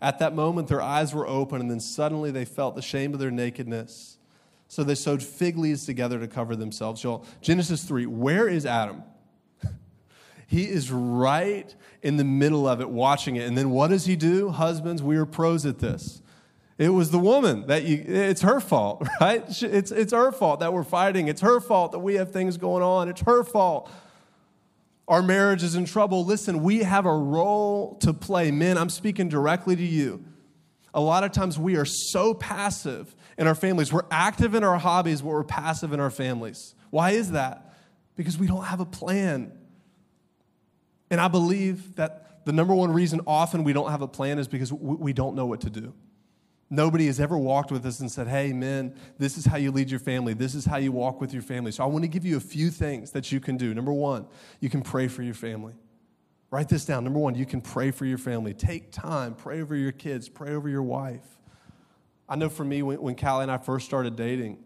At 0.00 0.18
that 0.20 0.34
moment, 0.34 0.68
their 0.68 0.80
eyes 0.80 1.12
were 1.12 1.28
open, 1.28 1.60
and 1.60 1.70
then 1.70 1.80
suddenly 1.80 2.30
they 2.30 2.46
felt 2.46 2.74
the 2.74 2.80
shame 2.80 3.12
of 3.12 3.20
their 3.20 3.30
nakedness. 3.30 4.17
So 4.68 4.84
they 4.84 4.94
sewed 4.94 5.22
fig 5.22 5.56
leaves 5.56 5.86
together 5.86 6.20
to 6.20 6.28
cover 6.28 6.54
themselves. 6.54 7.02
Y'all, 7.02 7.24
Genesis 7.40 7.82
3, 7.84 8.04
where 8.04 8.46
is 8.46 8.66
Adam? 8.66 9.02
he 10.46 10.64
is 10.68 10.92
right 10.92 11.74
in 12.02 12.18
the 12.18 12.24
middle 12.24 12.68
of 12.68 12.82
it, 12.82 12.88
watching 12.88 13.36
it. 13.36 13.46
And 13.48 13.56
then 13.56 13.70
what 13.70 13.88
does 13.88 14.04
he 14.04 14.14
do? 14.14 14.50
Husbands, 14.50 15.02
we 15.02 15.16
are 15.16 15.24
pros 15.24 15.64
at 15.64 15.78
this. 15.78 16.20
It 16.76 16.90
was 16.90 17.10
the 17.10 17.18
woman 17.18 17.66
that 17.66 17.84
you, 17.84 18.04
it's 18.06 18.42
her 18.42 18.60
fault, 18.60 19.06
right? 19.20 19.42
It's, 19.62 19.90
it's 19.90 20.12
her 20.12 20.30
fault 20.30 20.60
that 20.60 20.72
we're 20.72 20.84
fighting. 20.84 21.28
It's 21.28 21.40
her 21.40 21.60
fault 21.60 21.92
that 21.92 21.98
we 21.98 22.14
have 22.16 22.30
things 22.30 22.58
going 22.58 22.82
on. 22.82 23.08
It's 23.08 23.22
her 23.22 23.42
fault. 23.42 23.90
Our 25.08 25.22
marriage 25.22 25.62
is 25.62 25.74
in 25.74 25.86
trouble. 25.86 26.26
Listen, 26.26 26.62
we 26.62 26.80
have 26.80 27.06
a 27.06 27.16
role 27.16 27.96
to 28.00 28.12
play. 28.12 28.50
Men, 28.50 28.76
I'm 28.76 28.90
speaking 28.90 29.30
directly 29.30 29.74
to 29.74 29.82
you. 29.82 30.22
A 30.92 31.00
lot 31.00 31.24
of 31.24 31.32
times 31.32 31.58
we 31.58 31.76
are 31.76 31.86
so 31.86 32.34
passive 32.34 33.14
in 33.38 33.46
our 33.46 33.54
families. 33.54 33.92
We're 33.92 34.02
active 34.10 34.54
in 34.54 34.64
our 34.64 34.78
hobbies, 34.78 35.22
but 35.22 35.28
we're 35.28 35.44
passive 35.44 35.92
in 35.92 36.00
our 36.00 36.10
families. 36.10 36.74
Why 36.90 37.12
is 37.12 37.30
that? 37.30 37.72
Because 38.16 38.36
we 38.36 38.48
don't 38.48 38.64
have 38.64 38.80
a 38.80 38.84
plan. 38.84 39.52
And 41.10 41.20
I 41.20 41.28
believe 41.28 41.94
that 41.94 42.44
the 42.44 42.52
number 42.52 42.74
one 42.74 42.92
reason 42.92 43.20
often 43.26 43.64
we 43.64 43.72
don't 43.72 43.90
have 43.90 44.02
a 44.02 44.08
plan 44.08 44.38
is 44.38 44.48
because 44.48 44.72
we 44.72 45.12
don't 45.12 45.36
know 45.36 45.46
what 45.46 45.60
to 45.62 45.70
do. 45.70 45.94
Nobody 46.70 47.06
has 47.06 47.18
ever 47.18 47.38
walked 47.38 47.70
with 47.70 47.86
us 47.86 48.00
and 48.00 48.10
said, 48.10 48.26
Hey, 48.28 48.52
men, 48.52 48.94
this 49.16 49.38
is 49.38 49.46
how 49.46 49.56
you 49.56 49.70
lead 49.70 49.90
your 49.90 50.00
family. 50.00 50.34
This 50.34 50.54
is 50.54 50.66
how 50.66 50.76
you 50.76 50.92
walk 50.92 51.18
with 51.20 51.32
your 51.32 51.40
family. 51.40 51.72
So 51.72 51.82
I 51.82 51.86
want 51.86 52.02
to 52.04 52.08
give 52.08 52.26
you 52.26 52.36
a 52.36 52.40
few 52.40 52.70
things 52.70 53.12
that 53.12 53.32
you 53.32 53.40
can 53.40 53.56
do. 53.56 53.72
Number 53.72 53.92
one, 53.92 54.26
you 54.60 54.68
can 54.68 54.82
pray 54.82 55.08
for 55.08 55.22
your 55.22 55.34
family. 55.34 55.72
Write 56.50 56.68
this 56.68 56.84
down. 56.84 57.04
Number 57.04 57.20
one, 57.20 57.34
you 57.34 57.46
can 57.46 57.60
pray 57.60 57.90
for 57.90 58.04
your 58.04 58.18
family. 58.18 58.52
Take 58.52 58.90
time, 58.90 59.34
pray 59.34 59.62
over 59.62 59.76
your 59.76 59.92
kids, 59.92 60.28
pray 60.28 60.50
over 60.50 60.68
your 60.68 60.82
wife. 60.82 61.37
I 62.28 62.36
know 62.36 62.48
for 62.48 62.64
me, 62.64 62.82
when, 62.82 63.00
when 63.00 63.16
Callie 63.16 63.42
and 63.42 63.50
I 63.50 63.58
first 63.58 63.86
started 63.86 64.16
dating, 64.16 64.58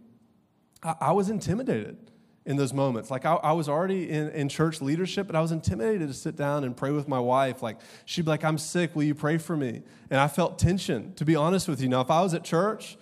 I, 0.82 0.94
I 1.00 1.12
was 1.12 1.30
intimidated. 1.30 1.96
in 2.44 2.56
those 2.56 2.72
moments. 2.72 3.10
Like 3.10 3.24
I, 3.24 3.34
I 3.34 3.52
was 3.52 3.68
already 3.68 4.10
in, 4.10 4.28
in 4.30 4.48
church 4.48 4.82
leadership, 4.82 5.26
but 5.26 5.36
I 5.36 5.40
was 5.40 5.52
intimidated 5.52 6.08
to 6.08 6.14
sit 6.14 6.36
down 6.36 6.64
and 6.64 6.76
pray 6.76 6.90
with 6.90 7.06
my 7.06 7.20
wife. 7.20 7.62
Like 7.62 7.78
she'd 8.04 8.24
be 8.24 8.30
like, 8.30 8.44
I'm 8.44 8.58
sick, 8.58 8.96
will 8.96 9.04
you 9.04 9.14
pray 9.14 9.38
for 9.38 9.56
me? 9.56 9.82
And 10.10 10.18
I 10.18 10.28
felt 10.28 10.58
tension, 10.58 11.14
to 11.14 11.24
be 11.24 11.36
honest 11.36 11.68
with 11.68 11.80
you. 11.80 11.88
Now, 11.88 12.00
if 12.00 12.10
I 12.10 12.20
was 12.20 12.34
at 12.34 12.42
church, 12.42 12.96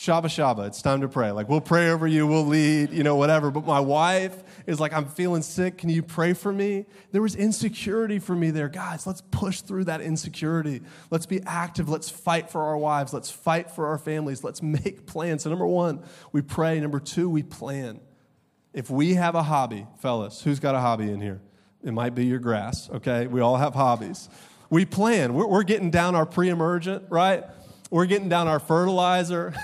Shabba 0.00 0.28
Shabba, 0.28 0.66
it's 0.66 0.80
time 0.80 1.02
to 1.02 1.08
pray. 1.08 1.30
Like, 1.30 1.50
we'll 1.50 1.60
pray 1.60 1.90
over 1.90 2.06
you, 2.06 2.26
we'll 2.26 2.46
lead, 2.46 2.90
you 2.90 3.02
know, 3.02 3.16
whatever. 3.16 3.50
But 3.50 3.66
my 3.66 3.80
wife 3.80 4.42
is 4.66 4.80
like, 4.80 4.94
I'm 4.94 5.04
feeling 5.04 5.42
sick. 5.42 5.76
Can 5.76 5.90
you 5.90 6.02
pray 6.02 6.32
for 6.32 6.50
me? 6.50 6.86
There 7.12 7.20
was 7.20 7.36
insecurity 7.36 8.18
for 8.18 8.34
me 8.34 8.50
there. 8.50 8.70
Guys, 8.70 9.06
let's 9.06 9.20
push 9.30 9.60
through 9.60 9.84
that 9.84 10.00
insecurity. 10.00 10.80
Let's 11.10 11.26
be 11.26 11.42
active. 11.42 11.90
Let's 11.90 12.08
fight 12.08 12.48
for 12.48 12.62
our 12.62 12.78
wives. 12.78 13.12
Let's 13.12 13.30
fight 13.30 13.70
for 13.70 13.88
our 13.88 13.98
families. 13.98 14.42
Let's 14.42 14.62
make 14.62 15.04
plans. 15.04 15.42
So, 15.42 15.50
number 15.50 15.66
one, 15.66 16.02
we 16.32 16.40
pray. 16.40 16.80
Number 16.80 16.98
two, 16.98 17.28
we 17.28 17.42
plan. 17.42 18.00
If 18.72 18.88
we 18.88 19.16
have 19.16 19.34
a 19.34 19.42
hobby, 19.42 19.86
fellas, 19.98 20.40
who's 20.40 20.60
got 20.60 20.74
a 20.74 20.80
hobby 20.80 21.10
in 21.10 21.20
here? 21.20 21.42
It 21.84 21.92
might 21.92 22.14
be 22.14 22.24
your 22.24 22.38
grass, 22.38 22.88
okay? 22.88 23.26
We 23.26 23.42
all 23.42 23.58
have 23.58 23.74
hobbies. 23.74 24.30
We 24.70 24.86
plan. 24.86 25.34
We're, 25.34 25.46
we're 25.46 25.62
getting 25.62 25.90
down 25.90 26.14
our 26.14 26.24
pre 26.24 26.48
emergent, 26.48 27.04
right? 27.10 27.44
We're 27.90 28.06
getting 28.06 28.30
down 28.30 28.48
our 28.48 28.60
fertilizer. 28.60 29.52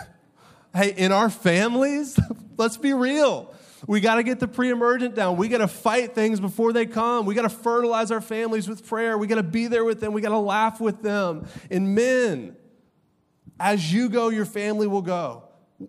Hey, 0.76 0.90
in 0.90 1.11
our 1.11 1.30
families, 1.30 2.21
let's 2.59 2.76
be 2.76 2.92
real. 2.92 3.54
We 3.87 4.00
got 4.00 4.16
to 4.16 4.23
get 4.23 4.40
the 4.40 4.49
pre 4.49 4.68
emergent 4.68 5.14
down. 5.14 5.38
We 5.38 5.49
got 5.49 5.59
to 5.59 5.68
fight 5.68 6.14
things 6.14 6.38
before 6.38 6.75
they 6.75 6.85
come. 6.85 7.25
We 7.25 7.35
got 7.35 7.42
to 7.42 7.49
fertilize 7.49 8.11
our 8.11 8.21
families 8.21 8.68
with 8.68 8.87
prayer. 8.87 9.16
We 9.16 9.26
got 9.26 9.37
to 9.37 9.42
be 9.42 9.68
there 9.68 9.87
with 9.87 10.00
them. 10.00 10.12
We 10.12 10.21
got 10.21 10.30
to 10.30 10.38
laugh 10.38 10.78
with 10.78 11.00
them. 11.00 11.47
And 11.71 11.95
men, 11.95 12.56
as 13.59 13.90
you 13.90 14.11
go, 14.11 14.28
your 14.28 14.45
family 14.45 14.87
will 14.87 15.00
go. 15.00 15.45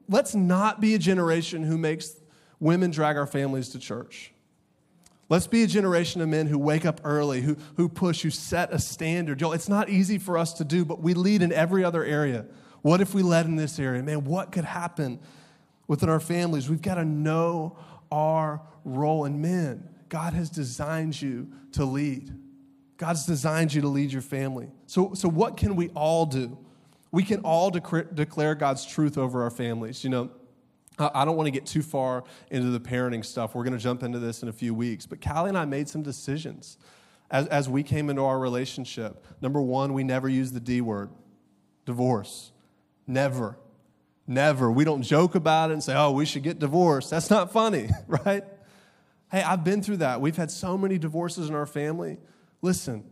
Let's 0.07 0.33
not 0.33 0.79
be 0.79 0.95
a 0.95 0.99
generation 0.99 1.63
who 1.63 1.77
makes 1.77 2.15
women 2.61 2.89
drag 2.89 3.17
our 3.17 3.27
families 3.27 3.67
to 3.69 3.79
church. 3.79 4.31
Let's 5.27 5.47
be 5.47 5.63
a 5.63 5.67
generation 5.67 6.21
of 6.21 6.29
men 6.29 6.47
who 6.47 6.57
wake 6.57 6.85
up 6.85 7.01
early, 7.03 7.41
who, 7.41 7.57
who 7.75 7.89
push, 7.89 8.21
who 8.21 8.29
set 8.29 8.71
a 8.71 8.79
standard. 8.79 9.39
Joel, 9.39 9.51
it's 9.51 9.67
not 9.67 9.89
easy 9.89 10.17
for 10.17 10.37
us 10.37 10.53
to 10.53 10.63
do, 10.63 10.85
but 10.85 11.01
we 11.01 11.13
lead 11.13 11.41
in 11.41 11.51
every 11.51 11.83
other 11.83 12.05
area. 12.05 12.45
What 12.87 13.01
if 13.01 13.13
we 13.13 13.21
led 13.21 13.47
in 13.47 13.57
this 13.57 13.79
area? 13.79 14.01
Man, 14.01 14.23
what 14.23 14.53
could 14.53 14.63
happen 14.63 15.19
within 15.89 16.07
our 16.07 16.21
families? 16.21 16.69
We've 16.69 16.81
got 16.81 16.95
to 16.95 17.03
know 17.03 17.77
our 18.09 18.61
role. 18.85 19.25
in 19.25 19.41
men, 19.41 19.89
God 20.07 20.31
has 20.31 20.49
designed 20.49 21.21
you 21.21 21.51
to 21.73 21.83
lead. 21.83 22.31
God's 22.95 23.25
designed 23.25 23.73
you 23.73 23.81
to 23.81 23.89
lead 23.89 24.13
your 24.13 24.21
family. 24.21 24.69
So, 24.85 25.13
so 25.15 25.27
what 25.27 25.57
can 25.57 25.75
we 25.75 25.89
all 25.89 26.25
do? 26.25 26.57
We 27.11 27.23
can 27.23 27.41
all 27.41 27.71
declare 27.71 28.55
God's 28.55 28.85
truth 28.85 29.17
over 29.17 29.43
our 29.43 29.51
families. 29.51 30.05
You 30.05 30.09
know, 30.09 30.31
I 30.97 31.25
don't 31.25 31.35
want 31.35 31.47
to 31.47 31.51
get 31.51 31.65
too 31.65 31.81
far 31.81 32.23
into 32.49 32.69
the 32.69 32.79
parenting 32.79 33.25
stuff. 33.25 33.53
We're 33.53 33.65
going 33.65 33.77
to 33.77 33.83
jump 33.83 34.01
into 34.01 34.19
this 34.19 34.43
in 34.43 34.47
a 34.47 34.53
few 34.53 34.73
weeks. 34.73 35.05
But 35.05 35.19
Callie 35.19 35.49
and 35.49 35.57
I 35.57 35.65
made 35.65 35.89
some 35.89 36.03
decisions 36.03 36.77
as, 37.29 37.47
as 37.47 37.67
we 37.67 37.83
came 37.83 38.09
into 38.09 38.21
our 38.21 38.39
relationship. 38.39 39.25
Number 39.41 39.61
one, 39.61 39.91
we 39.93 40.05
never 40.05 40.29
use 40.29 40.53
the 40.53 40.61
D 40.61 40.79
word 40.79 41.09
divorce. 41.85 42.53
Never. 43.07 43.57
Never. 44.27 44.69
We 44.69 44.83
don't 44.83 45.01
joke 45.01 45.35
about 45.35 45.69
it 45.69 45.73
and 45.73 45.83
say, 45.83 45.95
oh, 45.95 46.11
we 46.11 46.25
should 46.25 46.43
get 46.43 46.59
divorced. 46.59 47.09
That's 47.09 47.29
not 47.29 47.53
funny, 47.53 47.89
right? 48.07 48.43
Hey, 49.31 49.41
I've 49.41 49.63
been 49.63 49.81
through 49.81 49.97
that. 49.97 50.21
We've 50.21 50.35
had 50.35 50.51
so 50.51 50.77
many 50.77 50.97
divorces 50.97 51.49
in 51.49 51.55
our 51.55 51.65
family. 51.65 52.17
Listen, 52.61 53.05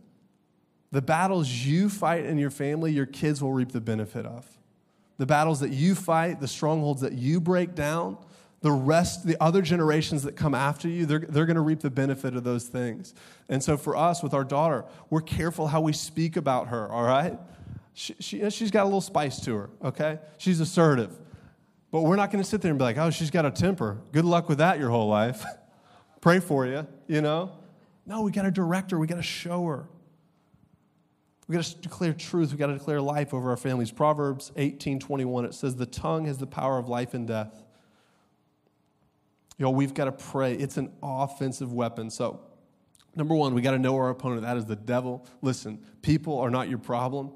the 0.92 1.02
battles 1.02 1.50
you 1.50 1.88
fight 1.88 2.26
in 2.26 2.38
your 2.38 2.50
family, 2.50 2.92
your 2.92 3.06
kids 3.06 3.42
will 3.42 3.52
reap 3.52 3.72
the 3.72 3.80
benefit 3.80 4.26
of. 4.26 4.46
The 5.18 5.26
battles 5.26 5.60
that 5.60 5.70
you 5.70 5.94
fight, 5.94 6.40
the 6.40 6.48
strongholds 6.48 7.00
that 7.00 7.14
you 7.14 7.40
break 7.40 7.74
down, 7.74 8.18
the 8.60 8.72
rest, 8.72 9.26
the 9.26 9.42
other 9.42 9.62
generations 9.62 10.22
that 10.24 10.36
come 10.36 10.54
after 10.54 10.88
you, 10.88 11.06
they're, 11.06 11.20
they're 11.20 11.46
going 11.46 11.56
to 11.56 11.62
reap 11.62 11.80
the 11.80 11.90
benefit 11.90 12.36
of 12.36 12.44
those 12.44 12.66
things. 12.66 13.14
And 13.48 13.62
so 13.62 13.76
for 13.76 13.96
us, 13.96 14.22
with 14.22 14.34
our 14.34 14.44
daughter, 14.44 14.84
we're 15.08 15.20
careful 15.22 15.68
how 15.68 15.80
we 15.80 15.92
speak 15.92 16.36
about 16.36 16.68
her, 16.68 16.90
all 16.90 17.04
right? 17.04 17.38
She, 17.96 18.14
she, 18.20 18.50
she's 18.50 18.70
got 18.70 18.82
a 18.82 18.84
little 18.84 19.00
spice 19.00 19.40
to 19.40 19.56
her, 19.56 19.70
okay? 19.82 20.18
She's 20.36 20.60
assertive. 20.60 21.18
But 21.90 22.02
we're 22.02 22.16
not 22.16 22.30
going 22.30 22.44
to 22.44 22.48
sit 22.48 22.60
there 22.60 22.70
and 22.70 22.78
be 22.78 22.84
like, 22.84 22.98
oh, 22.98 23.08
she's 23.08 23.30
got 23.30 23.46
a 23.46 23.50
temper. 23.50 24.02
Good 24.12 24.26
luck 24.26 24.50
with 24.50 24.58
that 24.58 24.78
your 24.78 24.90
whole 24.90 25.08
life. 25.08 25.42
Pray 26.20 26.40
for 26.40 26.66
you, 26.66 26.86
you 27.06 27.22
know? 27.22 27.52
No, 28.04 28.20
we 28.20 28.32
got 28.32 28.42
to 28.42 28.50
direct 28.50 28.90
her. 28.90 28.98
We 28.98 29.06
got 29.06 29.16
to 29.16 29.22
show 29.22 29.64
her. 29.64 29.88
We 31.48 31.54
got 31.54 31.64
to 31.64 31.78
declare 31.78 32.12
truth. 32.12 32.52
We 32.52 32.58
got 32.58 32.66
to 32.66 32.74
declare 32.74 33.00
life 33.00 33.32
over 33.32 33.48
our 33.48 33.56
families. 33.56 33.90
Proverbs 33.90 34.52
18 34.56 35.00
21, 35.00 35.46
it 35.46 35.54
says, 35.54 35.76
The 35.76 35.86
tongue 35.86 36.26
has 36.26 36.36
the 36.36 36.46
power 36.46 36.76
of 36.76 36.88
life 36.88 37.14
and 37.14 37.26
death. 37.26 37.64
Yo, 39.56 39.70
we've 39.70 39.94
got 39.94 40.04
to 40.04 40.12
pray. 40.12 40.52
It's 40.52 40.76
an 40.76 40.92
offensive 41.02 41.72
weapon. 41.72 42.10
So, 42.10 42.42
number 43.14 43.34
one, 43.34 43.54
we 43.54 43.62
got 43.62 43.70
to 43.70 43.78
know 43.78 43.96
our 43.96 44.10
opponent. 44.10 44.42
That 44.42 44.58
is 44.58 44.66
the 44.66 44.76
devil. 44.76 45.26
Listen, 45.40 45.78
people 46.02 46.38
are 46.38 46.50
not 46.50 46.68
your 46.68 46.78
problem 46.78 47.32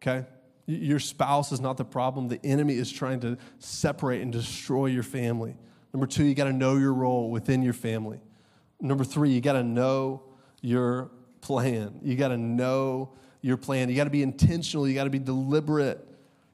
okay? 0.00 0.26
Your 0.66 0.98
spouse 0.98 1.52
is 1.52 1.60
not 1.60 1.76
the 1.76 1.84
problem. 1.84 2.28
The 2.28 2.40
enemy 2.44 2.74
is 2.74 2.92
trying 2.92 3.20
to 3.20 3.38
separate 3.58 4.20
and 4.20 4.30
destroy 4.30 4.86
your 4.86 5.02
family. 5.02 5.56
Number 5.94 6.06
two, 6.06 6.24
you 6.24 6.34
got 6.34 6.44
to 6.44 6.52
know 6.52 6.76
your 6.76 6.92
role 6.92 7.30
within 7.30 7.62
your 7.62 7.72
family. 7.72 8.20
Number 8.80 9.04
three, 9.04 9.30
you 9.30 9.40
got 9.40 9.54
to 9.54 9.62
know 9.62 10.22
your 10.60 11.10
plan. 11.40 11.98
You 12.02 12.16
got 12.16 12.28
to 12.28 12.36
know 12.36 13.10
your 13.40 13.56
plan. 13.56 13.88
You 13.88 13.96
got 13.96 14.04
to 14.04 14.10
be 14.10 14.22
intentional. 14.22 14.86
You 14.86 14.94
got 14.94 15.04
to 15.04 15.10
be 15.10 15.18
deliberate. 15.18 16.06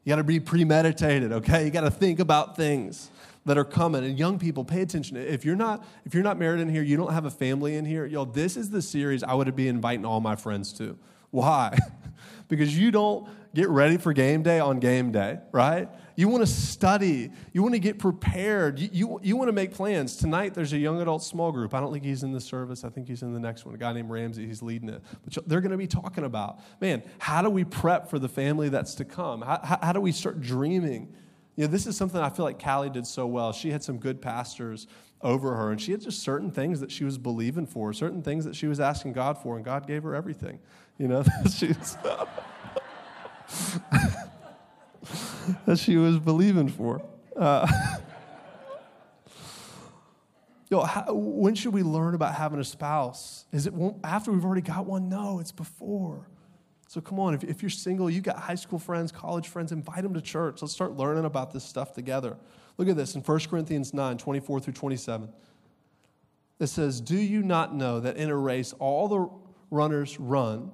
You 0.04 0.10
got 0.10 0.16
to 0.16 0.24
be 0.24 0.38
premeditated, 0.38 1.32
okay? 1.32 1.64
You 1.64 1.70
got 1.70 1.80
to 1.80 1.90
think 1.90 2.20
about 2.20 2.56
things 2.56 3.10
that 3.46 3.58
are 3.58 3.64
coming. 3.64 4.04
And 4.04 4.18
young 4.18 4.38
people, 4.38 4.64
pay 4.64 4.82
attention. 4.82 5.16
If 5.16 5.44
you're 5.44 5.56
not 5.56 5.84
if 6.04 6.14
you're 6.14 6.22
not 6.22 6.38
married 6.38 6.60
in 6.60 6.68
here, 6.68 6.82
you 6.82 6.96
don't 6.96 7.12
have 7.12 7.24
a 7.24 7.30
family 7.30 7.76
in 7.76 7.84
here, 7.84 8.06
yo, 8.06 8.24
this 8.24 8.56
is 8.56 8.70
the 8.70 8.82
series 8.82 9.22
I 9.22 9.34
would 9.34 9.54
be 9.56 9.68
inviting 9.68 10.04
all 10.04 10.20
my 10.20 10.36
friends 10.36 10.72
to. 10.74 10.98
Why? 11.30 11.76
because 12.48 12.76
you 12.76 12.90
don't 12.90 13.28
get 13.54 13.68
ready 13.68 13.96
for 13.96 14.12
game 14.12 14.42
day 14.42 14.58
on 14.58 14.80
game 14.80 15.12
day, 15.12 15.38
right? 15.52 15.88
You 16.16 16.28
want 16.28 16.42
to 16.42 16.46
study. 16.46 17.30
You 17.52 17.62
want 17.62 17.74
to 17.74 17.80
get 17.80 17.98
prepared. 17.98 18.78
You, 18.78 18.88
you, 18.92 19.20
you, 19.22 19.36
want 19.36 19.48
to 19.48 19.52
make 19.52 19.72
plans. 19.72 20.16
Tonight, 20.16 20.54
there's 20.54 20.72
a 20.72 20.78
young 20.78 21.00
adult 21.00 21.22
small 21.22 21.50
group. 21.50 21.74
I 21.74 21.80
don't 21.80 21.92
think 21.92 22.04
he's 22.04 22.22
in 22.22 22.32
the 22.32 22.40
service. 22.40 22.84
I 22.84 22.88
think 22.88 23.08
he's 23.08 23.22
in 23.22 23.32
the 23.32 23.40
next 23.40 23.64
one. 23.64 23.74
A 23.74 23.78
guy 23.78 23.92
named 23.92 24.10
Ramsey, 24.10 24.46
he's 24.46 24.62
leading 24.62 24.88
it. 24.88 25.02
But 25.24 25.48
they're 25.48 25.60
going 25.60 25.72
to 25.72 25.78
be 25.78 25.88
talking 25.88 26.24
about, 26.24 26.60
man, 26.80 27.02
how 27.18 27.42
do 27.42 27.50
we 27.50 27.64
prep 27.64 28.10
for 28.10 28.18
the 28.18 28.28
family 28.28 28.68
that's 28.68 28.94
to 28.96 29.04
come? 29.04 29.42
How, 29.42 29.60
how, 29.62 29.78
how 29.82 29.92
do 29.92 30.00
we 30.00 30.12
start 30.12 30.40
dreaming? 30.40 31.14
You 31.56 31.64
know, 31.64 31.70
this 31.70 31.86
is 31.86 31.96
something 31.96 32.20
I 32.20 32.30
feel 32.30 32.44
like 32.44 32.62
Callie 32.62 32.90
did 32.90 33.06
so 33.06 33.26
well. 33.26 33.52
She 33.52 33.70
had 33.70 33.82
some 33.82 33.98
good 33.98 34.20
pastors 34.20 34.86
over 35.22 35.54
her, 35.54 35.70
and 35.70 35.80
she 35.80 35.92
had 35.92 36.00
just 36.00 36.22
certain 36.22 36.50
things 36.50 36.80
that 36.80 36.90
she 36.90 37.04
was 37.04 37.16
believing 37.16 37.66
for, 37.66 37.92
certain 37.92 38.22
things 38.22 38.44
that 38.44 38.56
she 38.56 38.66
was 38.66 38.80
asking 38.80 39.12
God 39.12 39.38
for, 39.38 39.56
and 39.56 39.64
God 39.64 39.86
gave 39.86 40.02
her 40.02 40.14
everything. 40.14 40.58
You 40.98 41.08
know, 41.08 41.22
that 41.42 41.52
she's. 41.52 41.96
that 45.66 45.78
she 45.78 45.96
was 45.96 46.18
believing 46.18 46.68
for. 46.68 47.02
Uh, 47.36 47.66
yo, 50.70 50.82
how, 50.82 51.14
when 51.14 51.54
should 51.54 51.72
we 51.72 51.82
learn 51.82 52.14
about 52.14 52.34
having 52.34 52.58
a 52.58 52.64
spouse? 52.64 53.46
Is 53.52 53.66
it 53.66 53.74
after 54.02 54.32
we've 54.32 54.44
already 54.44 54.62
got 54.62 54.86
one? 54.86 55.08
No, 55.08 55.40
it's 55.40 55.52
before. 55.52 56.26
So 56.94 57.00
come 57.00 57.18
on, 57.18 57.34
if, 57.34 57.42
if 57.42 57.60
you're 57.60 57.70
single, 57.70 58.08
you 58.08 58.20
got 58.20 58.38
high 58.38 58.54
school 58.54 58.78
friends, 58.78 59.10
college 59.10 59.48
friends, 59.48 59.72
invite 59.72 60.04
them 60.04 60.14
to 60.14 60.20
church. 60.20 60.62
Let's 60.62 60.72
start 60.72 60.96
learning 60.96 61.24
about 61.24 61.52
this 61.52 61.64
stuff 61.64 61.92
together. 61.92 62.36
Look 62.78 62.88
at 62.88 62.94
this 62.94 63.16
in 63.16 63.20
1 63.20 63.40
Corinthians 63.50 63.92
9 63.92 64.16
24 64.16 64.60
through 64.60 64.74
27. 64.74 65.28
It 66.60 66.68
says, 66.68 67.00
Do 67.00 67.16
you 67.16 67.42
not 67.42 67.74
know 67.74 67.98
that 67.98 68.16
in 68.16 68.30
a 68.30 68.36
race 68.36 68.74
all 68.78 69.08
the 69.08 69.28
runners 69.72 70.20
run? 70.20 70.70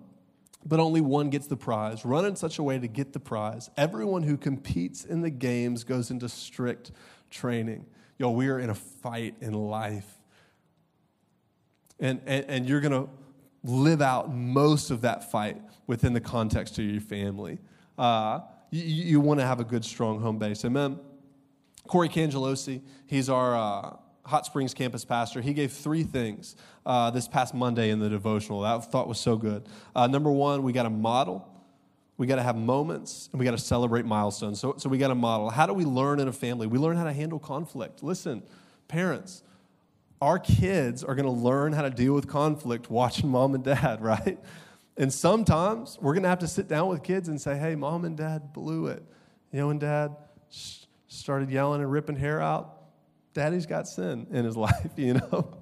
but 0.66 0.78
only 0.78 1.00
one 1.00 1.30
gets 1.30 1.46
the 1.46 1.56
prize. 1.56 2.04
Run 2.04 2.26
in 2.26 2.36
such 2.36 2.58
a 2.58 2.62
way 2.62 2.78
to 2.78 2.86
get 2.86 3.14
the 3.14 3.18
prize. 3.18 3.70
Everyone 3.78 4.22
who 4.22 4.36
competes 4.36 5.06
in 5.06 5.22
the 5.22 5.30
games 5.30 5.84
goes 5.84 6.10
into 6.10 6.28
strict 6.28 6.92
training. 7.30 7.86
Yo, 8.18 8.30
we 8.30 8.46
are 8.48 8.58
in 8.58 8.68
a 8.68 8.74
fight 8.74 9.36
in 9.40 9.54
life. 9.54 10.18
And, 11.98 12.20
and, 12.26 12.44
and 12.46 12.68
you're 12.68 12.82
going 12.82 12.92
to 12.92 13.08
live 13.62 14.00
out 14.00 14.32
most 14.32 14.90
of 14.90 15.02
that 15.02 15.30
fight 15.30 15.60
within 15.86 16.12
the 16.12 16.20
context 16.20 16.78
of 16.78 16.84
your 16.84 17.00
family. 17.00 17.58
Uh, 17.98 18.40
you, 18.70 18.82
you 18.82 19.20
want 19.20 19.40
to 19.40 19.46
have 19.46 19.60
a 19.60 19.64
good, 19.64 19.84
strong 19.84 20.20
home 20.20 20.38
base. 20.38 20.64
Amen. 20.64 20.98
Corey 21.86 22.08
Cangelosi, 22.08 22.80
he's 23.06 23.28
our. 23.28 23.56
Uh, 23.56 23.96
Hot 24.26 24.46
Springs 24.46 24.74
campus 24.74 25.04
pastor, 25.04 25.40
he 25.40 25.52
gave 25.52 25.72
three 25.72 26.04
things 26.04 26.54
uh, 26.86 27.10
this 27.10 27.26
past 27.26 27.52
Monday 27.52 27.90
in 27.90 27.98
the 27.98 28.08
devotional 28.08 28.60
that 28.60 28.76
I 28.76 28.78
thought 28.78 29.08
was 29.08 29.18
so 29.18 29.36
good. 29.36 29.66
Uh, 29.96 30.06
number 30.06 30.30
one, 30.30 30.62
we 30.62 30.72
got 30.72 30.84
to 30.84 30.90
model. 30.90 31.48
We 32.16 32.26
got 32.26 32.36
to 32.36 32.42
have 32.42 32.54
moments 32.54 33.28
and 33.32 33.40
we 33.40 33.44
got 33.44 33.52
to 33.52 33.58
celebrate 33.58 34.04
milestones. 34.04 34.60
So, 34.60 34.74
so 34.76 34.88
we 34.88 34.98
got 34.98 35.08
to 35.08 35.14
model. 35.14 35.48
How 35.50 35.66
do 35.66 35.72
we 35.72 35.84
learn 35.84 36.20
in 36.20 36.28
a 36.28 36.32
family? 36.32 36.66
We 36.66 36.78
learn 36.78 36.96
how 36.96 37.04
to 37.04 37.12
handle 37.12 37.38
conflict. 37.38 38.02
Listen, 38.02 38.42
parents, 38.88 39.42
our 40.20 40.38
kids 40.38 41.02
are 41.02 41.14
going 41.14 41.26
to 41.26 41.32
learn 41.32 41.72
how 41.72 41.82
to 41.82 41.90
deal 41.90 42.14
with 42.14 42.28
conflict 42.28 42.90
watching 42.90 43.28
mom 43.28 43.54
and 43.54 43.64
dad, 43.64 44.00
right? 44.02 44.38
And 44.96 45.12
sometimes 45.12 45.98
we're 46.00 46.12
going 46.12 46.24
to 46.24 46.28
have 46.28 46.40
to 46.40 46.48
sit 46.48 46.68
down 46.68 46.88
with 46.88 47.02
kids 47.02 47.28
and 47.28 47.40
say, 47.40 47.56
hey, 47.56 47.74
mom 47.74 48.04
and 48.04 48.16
dad 48.16 48.52
blew 48.52 48.86
it. 48.86 49.02
You 49.52 49.60
know, 49.60 49.68
when 49.68 49.78
dad 49.78 50.14
started 51.08 51.50
yelling 51.50 51.80
and 51.80 51.90
ripping 51.90 52.16
hair 52.16 52.40
out, 52.40 52.76
Daddy's 53.32 53.66
got 53.66 53.88
sin 53.88 54.26
in 54.30 54.44
his 54.44 54.56
life, 54.56 54.90
you 54.96 55.14
know? 55.14 55.56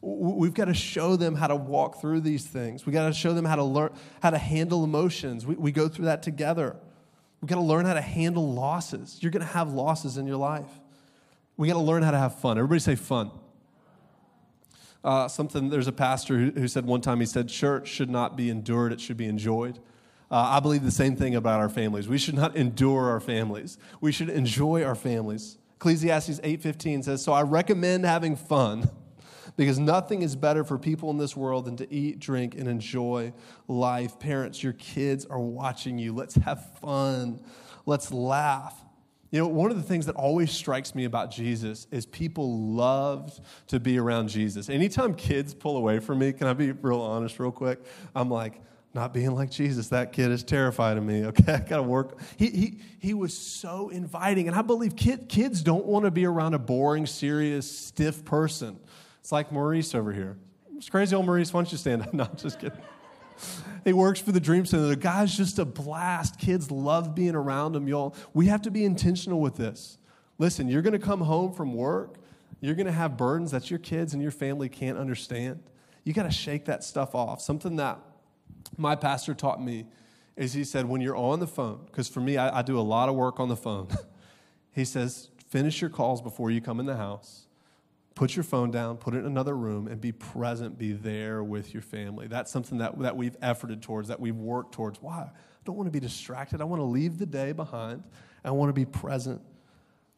We've 0.00 0.54
got 0.54 0.64
to 0.66 0.74
show 0.74 1.16
them 1.16 1.34
how 1.34 1.46
to 1.46 1.56
walk 1.56 2.00
through 2.00 2.20
these 2.20 2.44
things. 2.44 2.84
We've 2.84 2.92
got 2.92 3.06
to 3.06 3.12
show 3.12 3.32
them 3.32 3.44
how 3.44 3.56
to 3.56 3.64
learn 3.64 3.90
how 4.20 4.30
to 4.30 4.38
handle 4.38 4.82
emotions. 4.82 5.46
We, 5.46 5.54
we 5.54 5.72
go 5.72 5.88
through 5.88 6.06
that 6.06 6.22
together. 6.22 6.76
We've 7.40 7.48
got 7.48 7.56
to 7.56 7.62
learn 7.62 7.86
how 7.86 7.94
to 7.94 8.00
handle 8.00 8.52
losses. 8.52 9.18
You're 9.20 9.30
going 9.30 9.46
to 9.46 9.52
have 9.52 9.72
losses 9.72 10.16
in 10.16 10.26
your 10.26 10.36
life. 10.36 10.70
We 11.56 11.68
got 11.68 11.74
to 11.74 11.80
learn 11.80 12.02
how 12.02 12.10
to 12.10 12.18
have 12.18 12.40
fun. 12.40 12.58
Everybody 12.58 12.80
say 12.80 12.96
fun. 12.96 13.30
Uh, 15.04 15.26
something, 15.26 15.68
there's 15.68 15.88
a 15.88 15.92
pastor 15.92 16.38
who, 16.38 16.50
who, 16.52 16.68
said 16.68 16.86
one 16.86 17.00
time, 17.00 17.20
he 17.20 17.26
said, 17.26 17.48
church 17.48 17.88
should 17.88 18.10
not 18.10 18.36
be 18.36 18.48
endured, 18.48 18.92
it 18.92 19.00
should 19.00 19.16
be 19.16 19.26
enjoyed. 19.26 19.78
Uh, 20.30 20.36
I 20.36 20.60
believe 20.60 20.82
the 20.82 20.90
same 20.90 21.16
thing 21.16 21.34
about 21.34 21.60
our 21.60 21.68
families. 21.68 22.08
We 22.08 22.18
should 22.18 22.34
not 22.34 22.56
endure 22.56 23.10
our 23.10 23.20
families. 23.20 23.78
We 24.00 24.12
should 24.12 24.30
enjoy 24.30 24.82
our 24.82 24.94
families. 24.94 25.58
Ecclesiastes 25.76 26.40
8:15 26.42 27.02
says, 27.02 27.22
"So 27.22 27.32
I 27.32 27.42
recommend 27.42 28.06
having 28.06 28.36
fun 28.36 28.88
because 29.56 29.78
nothing 29.78 30.22
is 30.22 30.36
better 30.36 30.64
for 30.64 30.78
people 30.78 31.10
in 31.10 31.18
this 31.18 31.36
world 31.36 31.66
than 31.66 31.76
to 31.76 31.92
eat, 31.92 32.18
drink 32.18 32.54
and 32.54 32.68
enjoy 32.68 33.32
life. 33.68 34.18
Parents, 34.18 34.62
your 34.62 34.72
kids 34.74 35.26
are 35.26 35.40
watching 35.40 35.98
you. 35.98 36.14
Let's 36.14 36.36
have 36.36 36.78
fun. 36.78 37.40
Let's 37.84 38.12
laugh. 38.12 38.74
You 39.32 39.38
know, 39.38 39.48
one 39.48 39.70
of 39.70 39.78
the 39.78 39.82
things 39.82 40.04
that 40.06 40.14
always 40.14 40.52
strikes 40.52 40.94
me 40.94 41.06
about 41.06 41.30
Jesus 41.30 41.86
is 41.90 42.04
people 42.04 42.68
loved 42.68 43.40
to 43.68 43.80
be 43.80 43.98
around 43.98 44.28
Jesus. 44.28 44.68
Anytime 44.68 45.14
kids 45.14 45.54
pull 45.54 45.78
away 45.78 46.00
from 46.00 46.18
me, 46.18 46.34
can 46.34 46.46
I 46.46 46.52
be 46.52 46.72
real 46.72 47.00
honest, 47.00 47.40
real 47.40 47.50
quick? 47.50 47.80
I'm 48.14 48.30
like, 48.30 48.60
not 48.92 49.14
being 49.14 49.34
like 49.34 49.50
Jesus. 49.50 49.88
That 49.88 50.12
kid 50.12 50.30
is 50.30 50.44
terrified 50.44 50.98
of 50.98 51.04
me. 51.04 51.24
Okay, 51.32 51.54
I 51.54 51.60
got 51.60 51.78
to 51.78 51.82
work. 51.82 52.18
He, 52.36 52.50
he, 52.50 52.78
he 52.98 53.14
was 53.14 53.34
so 53.36 53.88
inviting. 53.88 54.48
And 54.48 54.56
I 54.56 54.60
believe 54.60 54.96
kid, 54.96 55.30
kids 55.30 55.62
don't 55.62 55.86
want 55.86 56.04
to 56.04 56.10
be 56.10 56.26
around 56.26 56.52
a 56.52 56.58
boring, 56.58 57.06
serious, 57.06 57.70
stiff 57.70 58.22
person. 58.26 58.78
It's 59.20 59.32
like 59.32 59.50
Maurice 59.50 59.94
over 59.94 60.12
here. 60.12 60.36
It's 60.76 60.90
crazy 60.90 61.16
old 61.16 61.24
Maurice. 61.24 61.54
Why 61.54 61.62
don't 61.62 61.72
you 61.72 61.78
stand 61.78 62.02
up? 62.02 62.12
No, 62.12 62.24
I'm 62.24 62.36
just 62.36 62.60
kidding. 62.60 62.78
He 63.84 63.92
works 63.92 64.20
for 64.20 64.30
the 64.30 64.38
Dream 64.38 64.64
Center. 64.64 64.86
The 64.86 64.94
guy's 64.94 65.36
just 65.36 65.58
a 65.58 65.64
blast. 65.64 66.38
Kids 66.38 66.70
love 66.70 67.16
being 67.16 67.34
around 67.34 67.74
him, 67.74 67.88
y'all. 67.88 68.14
We 68.32 68.46
have 68.46 68.62
to 68.62 68.70
be 68.70 68.84
intentional 68.84 69.40
with 69.40 69.56
this. 69.56 69.98
Listen, 70.38 70.68
you're 70.68 70.82
going 70.82 70.92
to 70.92 71.00
come 71.00 71.22
home 71.22 71.52
from 71.52 71.74
work. 71.74 72.14
You're 72.60 72.76
going 72.76 72.86
to 72.86 72.92
have 72.92 73.16
burdens 73.16 73.50
that 73.50 73.70
your 73.70 73.80
kids 73.80 74.14
and 74.14 74.22
your 74.22 74.30
family 74.30 74.68
can't 74.68 74.98
understand. 74.98 75.64
You 76.04 76.12
got 76.12 76.24
to 76.24 76.30
shake 76.30 76.66
that 76.66 76.84
stuff 76.84 77.16
off. 77.16 77.40
Something 77.40 77.74
that 77.76 77.98
my 78.76 78.94
pastor 78.94 79.34
taught 79.34 79.60
me 79.60 79.86
is 80.36 80.52
he 80.52 80.62
said, 80.62 80.88
when 80.88 81.00
you're 81.00 81.16
on 81.16 81.40
the 81.40 81.48
phone, 81.48 81.80
because 81.86 82.08
for 82.08 82.20
me, 82.20 82.36
I, 82.36 82.60
I 82.60 82.62
do 82.62 82.78
a 82.78 82.82
lot 82.82 83.08
of 83.08 83.16
work 83.16 83.40
on 83.40 83.48
the 83.48 83.56
phone. 83.56 83.88
he 84.70 84.84
says, 84.84 85.30
finish 85.48 85.80
your 85.80 85.90
calls 85.90 86.22
before 86.22 86.52
you 86.52 86.60
come 86.60 86.78
in 86.78 86.86
the 86.86 86.96
house 86.96 87.46
put 88.14 88.36
your 88.36 88.42
phone 88.42 88.70
down, 88.70 88.96
put 88.96 89.14
it 89.14 89.18
in 89.18 89.26
another 89.26 89.56
room, 89.56 89.86
and 89.86 90.00
be 90.00 90.12
present, 90.12 90.78
be 90.78 90.92
there 90.92 91.42
with 91.42 91.72
your 91.72 91.82
family. 91.82 92.26
That's 92.26 92.50
something 92.50 92.78
that, 92.78 92.98
that 93.00 93.16
we've 93.16 93.38
efforted 93.40 93.80
towards, 93.80 94.08
that 94.08 94.20
we've 94.20 94.36
worked 94.36 94.72
towards. 94.72 95.00
Why? 95.00 95.22
I 95.22 95.64
don't 95.64 95.76
want 95.76 95.86
to 95.86 95.92
be 95.92 96.00
distracted. 96.00 96.60
I 96.60 96.64
want 96.64 96.80
to 96.80 96.84
leave 96.84 97.18
the 97.18 97.26
day 97.26 97.52
behind. 97.52 98.02
I 98.44 98.50
want 98.50 98.68
to 98.68 98.74
be 98.74 98.84
present 98.84 99.40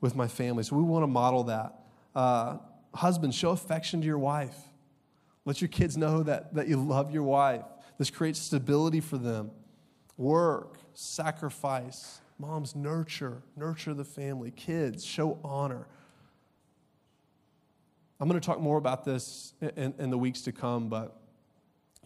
with 0.00 0.16
my 0.16 0.26
family. 0.26 0.62
So 0.64 0.76
we 0.76 0.82
want 0.82 1.02
to 1.02 1.08
model 1.08 1.44
that. 1.44 1.74
Uh, 2.14 2.58
husbands, 2.94 3.36
show 3.36 3.50
affection 3.50 4.00
to 4.00 4.06
your 4.06 4.18
wife. 4.18 4.56
Let 5.44 5.60
your 5.60 5.68
kids 5.68 5.96
know 5.96 6.22
that, 6.22 6.54
that 6.54 6.68
you 6.68 6.76
love 6.76 7.12
your 7.12 7.22
wife. 7.22 7.64
This 7.98 8.10
creates 8.10 8.40
stability 8.40 9.00
for 9.00 9.18
them. 9.18 9.50
Work, 10.16 10.78
sacrifice. 10.94 12.20
Moms, 12.38 12.74
nurture, 12.74 13.42
nurture 13.56 13.94
the 13.94 14.04
family. 14.04 14.50
Kids, 14.50 15.04
show 15.04 15.38
honor. 15.44 15.86
I'm 18.24 18.30
going 18.30 18.40
to 18.40 18.46
talk 18.46 18.58
more 18.58 18.78
about 18.78 19.04
this 19.04 19.52
in, 19.60 19.92
in 19.98 20.08
the 20.08 20.16
weeks 20.16 20.40
to 20.44 20.52
come, 20.52 20.88
but 20.88 21.14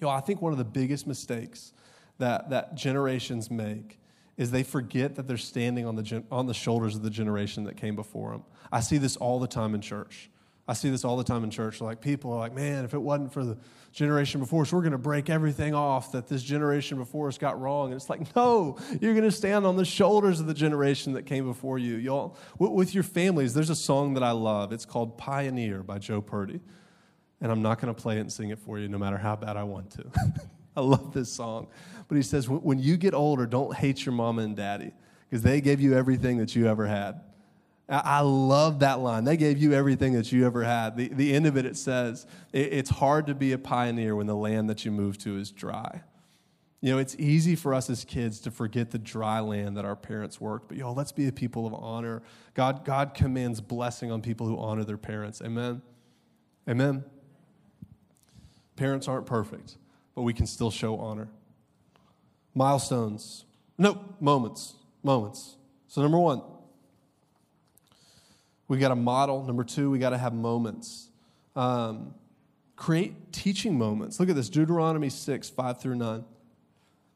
you 0.00 0.04
know, 0.04 0.08
I 0.08 0.18
think 0.18 0.42
one 0.42 0.50
of 0.50 0.58
the 0.58 0.64
biggest 0.64 1.06
mistakes 1.06 1.72
that, 2.18 2.50
that 2.50 2.74
generations 2.74 3.52
make 3.52 4.00
is 4.36 4.50
they 4.50 4.64
forget 4.64 5.14
that 5.14 5.28
they're 5.28 5.36
standing 5.36 5.86
on 5.86 5.94
the, 5.94 6.24
on 6.32 6.46
the 6.46 6.54
shoulders 6.54 6.96
of 6.96 7.04
the 7.04 7.10
generation 7.10 7.62
that 7.62 7.76
came 7.76 7.94
before 7.94 8.32
them. 8.32 8.42
I 8.72 8.80
see 8.80 8.98
this 8.98 9.16
all 9.16 9.38
the 9.38 9.46
time 9.46 9.76
in 9.76 9.80
church. 9.80 10.28
I 10.68 10.74
see 10.74 10.90
this 10.90 11.02
all 11.02 11.16
the 11.16 11.24
time 11.24 11.44
in 11.44 11.50
church. 11.50 11.80
Like 11.80 12.02
people 12.02 12.30
are 12.30 12.38
like, 12.38 12.54
man, 12.54 12.84
if 12.84 12.92
it 12.92 13.00
wasn't 13.00 13.32
for 13.32 13.42
the 13.42 13.56
generation 13.92 14.38
before 14.38 14.62
us, 14.62 14.72
we're 14.72 14.82
going 14.82 14.92
to 14.92 14.98
break 14.98 15.30
everything 15.30 15.74
off 15.74 16.12
that 16.12 16.28
this 16.28 16.42
generation 16.42 16.98
before 16.98 17.28
us 17.28 17.38
got 17.38 17.58
wrong. 17.58 17.86
And 17.86 17.94
it's 17.94 18.10
like, 18.10 18.36
no, 18.36 18.76
you're 19.00 19.14
going 19.14 19.24
to 19.24 19.32
stand 19.32 19.64
on 19.64 19.76
the 19.76 19.86
shoulders 19.86 20.40
of 20.40 20.46
the 20.46 20.52
generation 20.52 21.14
that 21.14 21.24
came 21.24 21.46
before 21.46 21.78
you. 21.78 21.96
Y'all, 21.96 22.36
with 22.58 22.94
your 22.94 23.02
families, 23.02 23.54
there's 23.54 23.70
a 23.70 23.74
song 23.74 24.12
that 24.14 24.22
I 24.22 24.32
love. 24.32 24.70
It's 24.70 24.84
called 24.84 25.16
Pioneer 25.16 25.82
by 25.82 25.98
Joe 25.98 26.20
Purdy. 26.20 26.60
And 27.40 27.50
I'm 27.50 27.62
not 27.62 27.80
going 27.80 27.94
to 27.94 27.98
play 27.98 28.18
it 28.18 28.20
and 28.20 28.32
sing 28.32 28.50
it 28.50 28.58
for 28.58 28.78
you 28.78 28.88
no 28.88 28.98
matter 28.98 29.16
how 29.16 29.36
bad 29.36 29.56
I 29.56 29.62
want 29.62 29.90
to. 29.92 30.04
I 30.76 30.80
love 30.80 31.14
this 31.14 31.32
song. 31.32 31.68
But 32.08 32.16
he 32.16 32.22
says, 32.22 32.46
when 32.46 32.78
you 32.78 32.98
get 32.98 33.14
older, 33.14 33.46
don't 33.46 33.74
hate 33.74 34.04
your 34.04 34.12
mama 34.12 34.42
and 34.42 34.54
daddy 34.54 34.92
because 35.28 35.42
they 35.42 35.62
gave 35.62 35.80
you 35.80 35.94
everything 35.96 36.36
that 36.38 36.54
you 36.54 36.66
ever 36.68 36.86
had. 36.86 37.20
I 37.88 38.20
love 38.20 38.80
that 38.80 39.00
line. 39.00 39.24
They 39.24 39.38
gave 39.38 39.56
you 39.56 39.72
everything 39.72 40.12
that 40.12 40.30
you 40.30 40.44
ever 40.44 40.62
had. 40.62 40.96
The, 40.96 41.08
the 41.08 41.34
end 41.34 41.46
of 41.46 41.56
it, 41.56 41.64
it 41.64 41.76
says, 41.76 42.26
it's 42.52 42.90
hard 42.90 43.26
to 43.28 43.34
be 43.34 43.52
a 43.52 43.58
pioneer 43.58 44.14
when 44.14 44.26
the 44.26 44.36
land 44.36 44.68
that 44.68 44.84
you 44.84 44.90
move 44.90 45.16
to 45.18 45.38
is 45.38 45.50
dry. 45.50 46.02
You 46.82 46.92
know, 46.92 46.98
it's 46.98 47.16
easy 47.18 47.56
for 47.56 47.72
us 47.72 47.88
as 47.88 48.04
kids 48.04 48.40
to 48.40 48.50
forget 48.50 48.90
the 48.90 48.98
dry 48.98 49.40
land 49.40 49.76
that 49.78 49.86
our 49.86 49.96
parents 49.96 50.38
worked, 50.38 50.68
but 50.68 50.76
y'all, 50.76 50.94
let's 50.94 51.12
be 51.12 51.26
a 51.28 51.32
people 51.32 51.66
of 51.66 51.74
honor. 51.74 52.22
God, 52.54 52.84
God 52.84 53.14
commands 53.14 53.60
blessing 53.60 54.12
on 54.12 54.20
people 54.20 54.46
who 54.46 54.58
honor 54.58 54.84
their 54.84 54.98
parents. 54.98 55.40
Amen? 55.40 55.80
Amen? 56.68 57.04
Parents 58.76 59.08
aren't 59.08 59.26
perfect, 59.26 59.76
but 60.14 60.22
we 60.22 60.34
can 60.34 60.46
still 60.46 60.70
show 60.70 60.98
honor. 60.98 61.28
Milestones. 62.54 63.44
Nope, 63.78 64.16
moments. 64.20 64.74
Moments. 65.02 65.56
So, 65.88 66.02
number 66.02 66.18
one, 66.18 66.42
we 68.68 68.78
got 68.78 68.88
to 68.88 68.96
model. 68.96 69.42
Number 69.42 69.64
two, 69.64 69.90
we 69.90 69.98
got 69.98 70.10
to 70.10 70.18
have 70.18 70.34
moments. 70.34 71.08
Um, 71.56 72.14
create 72.76 73.32
teaching 73.32 73.76
moments. 73.76 74.20
Look 74.20 74.28
at 74.28 74.36
this 74.36 74.48
Deuteronomy 74.48 75.08
6, 75.08 75.50
5 75.50 75.80
through 75.80 75.96
9. 75.96 76.24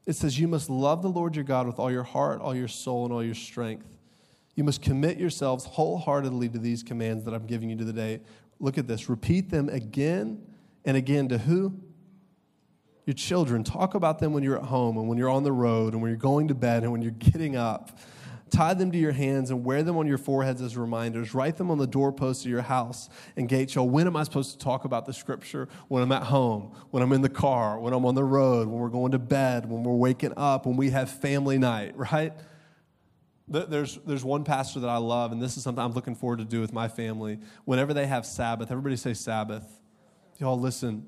It 0.06 0.14
says, 0.14 0.40
You 0.40 0.48
must 0.48 0.68
love 0.68 1.02
the 1.02 1.08
Lord 1.08 1.36
your 1.36 1.44
God 1.44 1.66
with 1.66 1.78
all 1.78 1.90
your 1.90 2.02
heart, 2.02 2.40
all 2.40 2.54
your 2.54 2.68
soul, 2.68 3.04
and 3.04 3.12
all 3.12 3.22
your 3.22 3.34
strength. 3.34 3.86
You 4.54 4.64
must 4.64 4.82
commit 4.82 5.18
yourselves 5.18 5.64
wholeheartedly 5.64 6.48
to 6.50 6.58
these 6.58 6.82
commands 6.82 7.24
that 7.24 7.34
I'm 7.34 7.46
giving 7.46 7.70
you 7.70 7.76
today. 7.76 8.20
Look 8.58 8.78
at 8.78 8.86
this. 8.86 9.08
Repeat 9.08 9.50
them 9.50 9.68
again 9.68 10.42
and 10.84 10.96
again 10.96 11.28
to 11.28 11.38
who? 11.38 11.74
Your 13.06 13.14
children. 13.14 13.64
Talk 13.64 13.94
about 13.94 14.18
them 14.18 14.32
when 14.32 14.42
you're 14.42 14.58
at 14.58 14.64
home 14.64 14.96
and 14.96 15.08
when 15.08 15.18
you're 15.18 15.30
on 15.30 15.42
the 15.42 15.52
road 15.52 15.92
and 15.92 16.02
when 16.02 16.10
you're 16.10 16.18
going 16.18 16.48
to 16.48 16.54
bed 16.54 16.82
and 16.82 16.92
when 16.92 17.02
you're 17.02 17.12
getting 17.12 17.56
up. 17.56 17.98
Tie 18.52 18.74
them 18.74 18.92
to 18.92 18.98
your 18.98 19.12
hands 19.12 19.50
and 19.50 19.64
wear 19.64 19.82
them 19.82 19.96
on 19.96 20.06
your 20.06 20.18
foreheads 20.18 20.60
as 20.60 20.76
reminders. 20.76 21.32
Write 21.32 21.56
them 21.56 21.70
on 21.70 21.78
the 21.78 21.86
doorposts 21.86 22.44
of 22.44 22.50
your 22.50 22.60
house 22.60 23.08
and 23.34 23.48
gates. 23.48 23.74
Y'all, 23.74 23.88
when 23.88 24.06
am 24.06 24.14
I 24.14 24.24
supposed 24.24 24.52
to 24.52 24.58
talk 24.58 24.84
about 24.84 25.06
the 25.06 25.14
scripture? 25.14 25.70
When 25.88 26.02
I'm 26.02 26.12
at 26.12 26.24
home, 26.24 26.74
when 26.90 27.02
I'm 27.02 27.14
in 27.14 27.22
the 27.22 27.30
car, 27.30 27.80
when 27.80 27.94
I'm 27.94 28.04
on 28.04 28.14
the 28.14 28.22
road, 28.22 28.68
when 28.68 28.78
we're 28.78 28.90
going 28.90 29.12
to 29.12 29.18
bed, 29.18 29.70
when 29.70 29.82
we're 29.82 29.94
waking 29.94 30.34
up, 30.36 30.66
when 30.66 30.76
we 30.76 30.90
have 30.90 31.10
family 31.10 31.56
night, 31.56 31.96
right? 31.96 32.34
There's, 33.48 33.98
there's 34.06 34.22
one 34.22 34.44
pastor 34.44 34.80
that 34.80 34.88
I 34.88 34.98
love, 34.98 35.32
and 35.32 35.40
this 35.40 35.56
is 35.56 35.62
something 35.62 35.82
I'm 35.82 35.92
looking 35.92 36.14
forward 36.14 36.40
to 36.40 36.44
do 36.44 36.60
with 36.60 36.74
my 36.74 36.88
family. 36.88 37.38
Whenever 37.64 37.94
they 37.94 38.06
have 38.06 38.26
Sabbath, 38.26 38.70
everybody 38.70 38.96
say 38.96 39.14
Sabbath. 39.14 39.80
Y'all, 40.36 40.60
listen, 40.60 41.06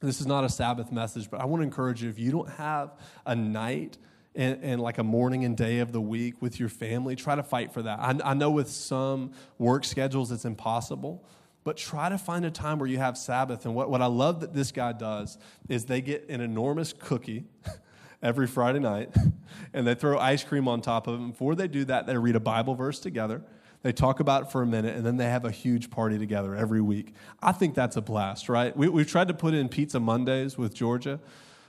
this 0.00 0.22
is 0.22 0.26
not 0.26 0.42
a 0.42 0.48
Sabbath 0.48 0.90
message, 0.90 1.30
but 1.30 1.38
I 1.38 1.44
want 1.44 1.60
to 1.60 1.64
encourage 1.64 2.02
you 2.02 2.08
if 2.08 2.18
you 2.18 2.30
don't 2.30 2.48
have 2.48 2.94
a 3.26 3.36
night 3.36 3.98
and, 4.34 4.58
and, 4.62 4.80
like 4.80 4.98
a 4.98 5.02
morning 5.02 5.44
and 5.44 5.56
day 5.56 5.80
of 5.80 5.92
the 5.92 6.00
week 6.00 6.40
with 6.40 6.58
your 6.58 6.70
family, 6.70 7.14
try 7.14 7.34
to 7.34 7.42
fight 7.42 7.72
for 7.72 7.82
that. 7.82 7.98
I, 8.00 8.18
I 8.24 8.34
know 8.34 8.50
with 8.50 8.70
some 8.70 9.32
work 9.58 9.84
schedules 9.84 10.32
it's 10.32 10.46
impossible, 10.46 11.22
but 11.64 11.76
try 11.76 12.08
to 12.08 12.18
find 12.18 12.44
a 12.44 12.50
time 12.50 12.78
where 12.78 12.88
you 12.88 12.98
have 12.98 13.16
Sabbath. 13.16 13.64
And 13.66 13.74
what, 13.74 13.90
what 13.90 14.02
I 14.02 14.06
love 14.06 14.40
that 14.40 14.54
this 14.54 14.72
guy 14.72 14.92
does 14.92 15.38
is 15.68 15.84
they 15.84 16.00
get 16.00 16.28
an 16.28 16.40
enormous 16.40 16.92
cookie 16.92 17.44
every 18.22 18.46
Friday 18.46 18.78
night 18.80 19.14
and 19.72 19.86
they 19.86 19.94
throw 19.94 20.18
ice 20.18 20.42
cream 20.42 20.66
on 20.66 20.80
top 20.80 21.06
of 21.06 21.14
it. 21.14 21.22
And 21.22 21.32
before 21.32 21.54
they 21.54 21.68
do 21.68 21.84
that, 21.84 22.06
they 22.06 22.16
read 22.16 22.36
a 22.36 22.40
Bible 22.40 22.74
verse 22.74 22.98
together. 22.98 23.42
They 23.82 23.92
talk 23.92 24.20
about 24.20 24.42
it 24.44 24.52
for 24.52 24.62
a 24.62 24.66
minute 24.66 24.96
and 24.96 25.04
then 25.04 25.16
they 25.16 25.26
have 25.26 25.44
a 25.44 25.50
huge 25.50 25.90
party 25.90 26.18
together 26.18 26.54
every 26.54 26.80
week. 26.80 27.14
I 27.42 27.52
think 27.52 27.74
that's 27.74 27.96
a 27.96 28.02
blast, 28.02 28.48
right? 28.48 28.76
We, 28.76 28.88
we've 28.88 29.08
tried 29.08 29.28
to 29.28 29.34
put 29.34 29.54
in 29.54 29.68
Pizza 29.68 30.00
Mondays 30.00 30.56
with 30.56 30.72
Georgia, 30.72 31.20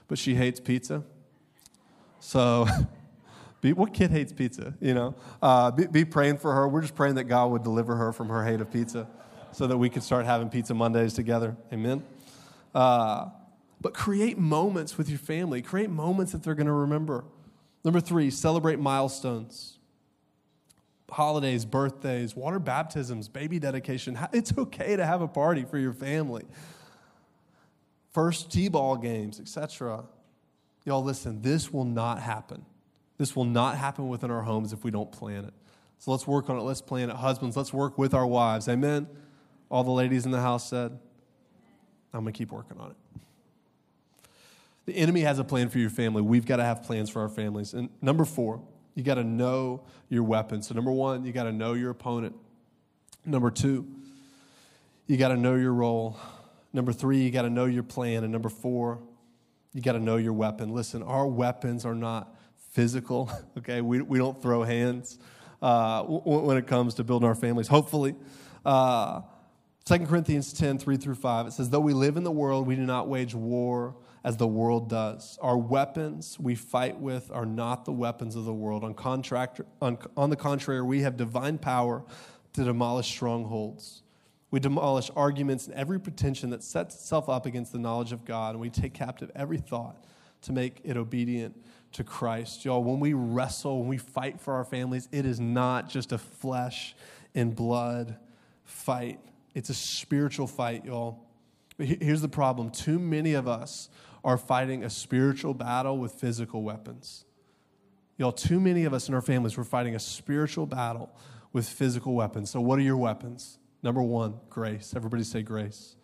but 0.06 0.18
she 0.18 0.34
hates 0.34 0.60
pizza. 0.60 1.02
So, 2.24 2.66
be, 3.60 3.74
what 3.74 3.92
kid 3.92 4.10
hates 4.10 4.32
pizza? 4.32 4.72
You 4.80 4.94
know, 4.94 5.14
uh, 5.42 5.70
be, 5.70 5.86
be, 5.86 6.04
praying 6.06 6.38
for 6.38 6.54
her. 6.54 6.66
We're 6.66 6.80
just 6.80 6.94
praying 6.94 7.16
that 7.16 7.24
God 7.24 7.50
would 7.50 7.62
deliver 7.62 7.96
her 7.96 8.12
from 8.12 8.30
her 8.30 8.42
hate 8.44 8.62
of 8.62 8.72
pizza, 8.72 9.06
so 9.52 9.66
that 9.66 9.76
we 9.76 9.90
could 9.90 10.02
start 10.02 10.24
having 10.24 10.48
pizza 10.48 10.72
Mondays 10.72 11.12
together. 11.12 11.54
Amen. 11.70 12.02
Uh, 12.74 13.28
but 13.78 13.92
create 13.92 14.38
moments 14.38 14.96
with 14.96 15.10
your 15.10 15.18
family. 15.18 15.60
Create 15.60 15.90
moments 15.90 16.32
that 16.32 16.42
they're 16.42 16.54
going 16.54 16.66
to 16.66 16.72
remember. 16.72 17.26
Number 17.84 18.00
three, 18.00 18.30
celebrate 18.30 18.78
milestones. 18.78 19.78
holidays, 21.10 21.66
birthdays, 21.66 22.34
water 22.34 22.58
baptisms, 22.58 23.28
baby 23.28 23.58
dedication. 23.58 24.18
It's 24.32 24.56
okay 24.56 24.96
to 24.96 25.04
have 25.04 25.20
a 25.20 25.28
party 25.28 25.64
for 25.64 25.76
your 25.76 25.92
family. 25.92 26.44
First 28.12 28.50
T-ball 28.50 28.96
games, 28.96 29.38
etc. 29.38 30.04
Y'all 30.84 31.02
listen, 31.02 31.42
this 31.42 31.72
will 31.72 31.84
not 31.84 32.20
happen. 32.20 32.64
This 33.16 33.34
will 33.34 33.44
not 33.44 33.76
happen 33.76 34.08
within 34.08 34.30
our 34.30 34.42
homes 34.42 34.72
if 34.72 34.84
we 34.84 34.90
don't 34.90 35.10
plan 35.10 35.44
it. 35.44 35.54
So 35.98 36.10
let's 36.10 36.26
work 36.26 36.50
on 36.50 36.58
it. 36.58 36.62
Let's 36.62 36.82
plan 36.82 37.10
it. 37.10 37.16
Husbands, 37.16 37.56
let's 37.56 37.72
work 37.72 37.96
with 37.96 38.12
our 38.12 38.26
wives. 38.26 38.68
Amen. 38.68 39.06
All 39.70 39.84
the 39.84 39.90
ladies 39.90 40.26
in 40.26 40.32
the 40.32 40.40
house 40.40 40.68
said, 40.68 40.98
I'm 42.12 42.20
going 42.20 42.32
to 42.32 42.36
keep 42.36 42.52
working 42.52 42.78
on 42.78 42.90
it. 42.90 42.96
The 44.86 44.96
enemy 44.96 45.22
has 45.22 45.38
a 45.38 45.44
plan 45.44 45.70
for 45.70 45.78
your 45.78 45.90
family. 45.90 46.20
We've 46.20 46.44
got 46.44 46.56
to 46.56 46.64
have 46.64 46.82
plans 46.82 47.08
for 47.08 47.22
our 47.22 47.28
families. 47.28 47.72
And 47.72 47.88
number 48.02 48.24
four, 48.24 48.60
you 48.94 49.02
got 49.02 49.14
to 49.14 49.24
know 49.24 49.82
your 50.10 50.22
weapon. 50.22 50.62
So, 50.62 50.74
number 50.74 50.92
one, 50.92 51.24
you 51.24 51.32
got 51.32 51.44
to 51.44 51.52
know 51.52 51.72
your 51.72 51.90
opponent. 51.90 52.36
Number 53.24 53.50
two, 53.50 53.86
you 55.06 55.16
got 55.16 55.28
to 55.28 55.36
know 55.36 55.54
your 55.54 55.72
role. 55.72 56.18
Number 56.72 56.92
three, 56.92 57.22
you 57.22 57.30
got 57.30 57.42
to 57.42 57.50
know 57.50 57.64
your 57.64 57.82
plan. 57.82 58.24
And 58.24 58.32
number 58.32 58.50
four, 58.50 59.00
you 59.74 59.82
got 59.82 59.92
to 59.92 60.00
know 60.00 60.16
your 60.16 60.32
weapon. 60.32 60.72
Listen, 60.72 61.02
our 61.02 61.26
weapons 61.26 61.84
are 61.84 61.94
not 61.94 62.34
physical, 62.72 63.30
okay? 63.58 63.80
We, 63.80 64.00
we 64.00 64.18
don't 64.18 64.40
throw 64.40 64.62
hands 64.62 65.18
uh, 65.60 66.04
when 66.04 66.56
it 66.56 66.66
comes 66.66 66.94
to 66.94 67.04
building 67.04 67.28
our 67.28 67.34
families, 67.34 67.68
hopefully. 67.68 68.14
Uh, 68.64 69.22
2 69.84 69.98
Corinthians 70.06 70.52
10, 70.52 70.78
3 70.78 70.96
through 70.96 71.16
5, 71.16 71.48
it 71.48 71.52
says, 71.52 71.68
Though 71.68 71.80
we 71.80 71.92
live 71.92 72.16
in 72.16 72.24
the 72.24 72.30
world, 72.30 72.66
we 72.66 72.76
do 72.76 72.86
not 72.86 73.08
wage 73.08 73.34
war 73.34 73.96
as 74.22 74.38
the 74.38 74.46
world 74.46 74.88
does. 74.88 75.38
Our 75.42 75.58
weapons 75.58 76.38
we 76.40 76.54
fight 76.54 76.98
with 76.98 77.30
are 77.30 77.44
not 77.44 77.84
the 77.84 77.92
weapons 77.92 78.36
of 78.36 78.46
the 78.46 78.54
world. 78.54 78.84
On, 78.84 78.94
contract, 78.94 79.60
on, 79.82 79.98
on 80.16 80.30
the 80.30 80.36
contrary, 80.36 80.80
we 80.80 81.02
have 81.02 81.18
divine 81.18 81.58
power 81.58 82.02
to 82.54 82.64
demolish 82.64 83.08
strongholds. 83.08 84.03
We 84.54 84.60
demolish 84.60 85.10
arguments 85.16 85.66
and 85.66 85.74
every 85.74 85.98
pretension 85.98 86.50
that 86.50 86.62
sets 86.62 86.94
itself 86.94 87.28
up 87.28 87.44
against 87.44 87.72
the 87.72 87.78
knowledge 87.80 88.12
of 88.12 88.24
God, 88.24 88.50
and 88.50 88.60
we 88.60 88.70
take 88.70 88.94
captive 88.94 89.28
every 89.34 89.58
thought 89.58 90.04
to 90.42 90.52
make 90.52 90.80
it 90.84 90.96
obedient 90.96 91.60
to 91.94 92.04
Christ. 92.04 92.64
Y'all, 92.64 92.84
when 92.84 93.00
we 93.00 93.14
wrestle, 93.14 93.80
when 93.80 93.88
we 93.88 93.98
fight 93.98 94.40
for 94.40 94.54
our 94.54 94.64
families, 94.64 95.08
it 95.10 95.26
is 95.26 95.40
not 95.40 95.88
just 95.88 96.12
a 96.12 96.18
flesh 96.18 96.94
and 97.34 97.56
blood 97.56 98.16
fight, 98.62 99.18
it's 99.56 99.70
a 99.70 99.74
spiritual 99.74 100.46
fight, 100.46 100.84
y'all. 100.84 101.18
But 101.76 101.88
here's 101.88 102.22
the 102.22 102.28
problem 102.28 102.70
too 102.70 103.00
many 103.00 103.34
of 103.34 103.48
us 103.48 103.88
are 104.22 104.38
fighting 104.38 104.84
a 104.84 104.90
spiritual 104.90 105.54
battle 105.54 105.98
with 105.98 106.12
physical 106.12 106.62
weapons. 106.62 107.24
Y'all, 108.18 108.30
too 108.30 108.60
many 108.60 108.84
of 108.84 108.94
us 108.94 109.08
in 109.08 109.14
our 109.16 109.20
families, 109.20 109.58
we're 109.58 109.64
fighting 109.64 109.96
a 109.96 110.00
spiritual 110.00 110.66
battle 110.66 111.10
with 111.52 111.68
physical 111.68 112.14
weapons. 112.14 112.50
So, 112.50 112.60
what 112.60 112.78
are 112.78 112.82
your 112.82 112.96
weapons? 112.98 113.58
Number 113.84 114.02
one, 114.02 114.40
grace. 114.48 114.94
Everybody 114.96 115.24
say 115.24 115.42
grace. 115.42 115.94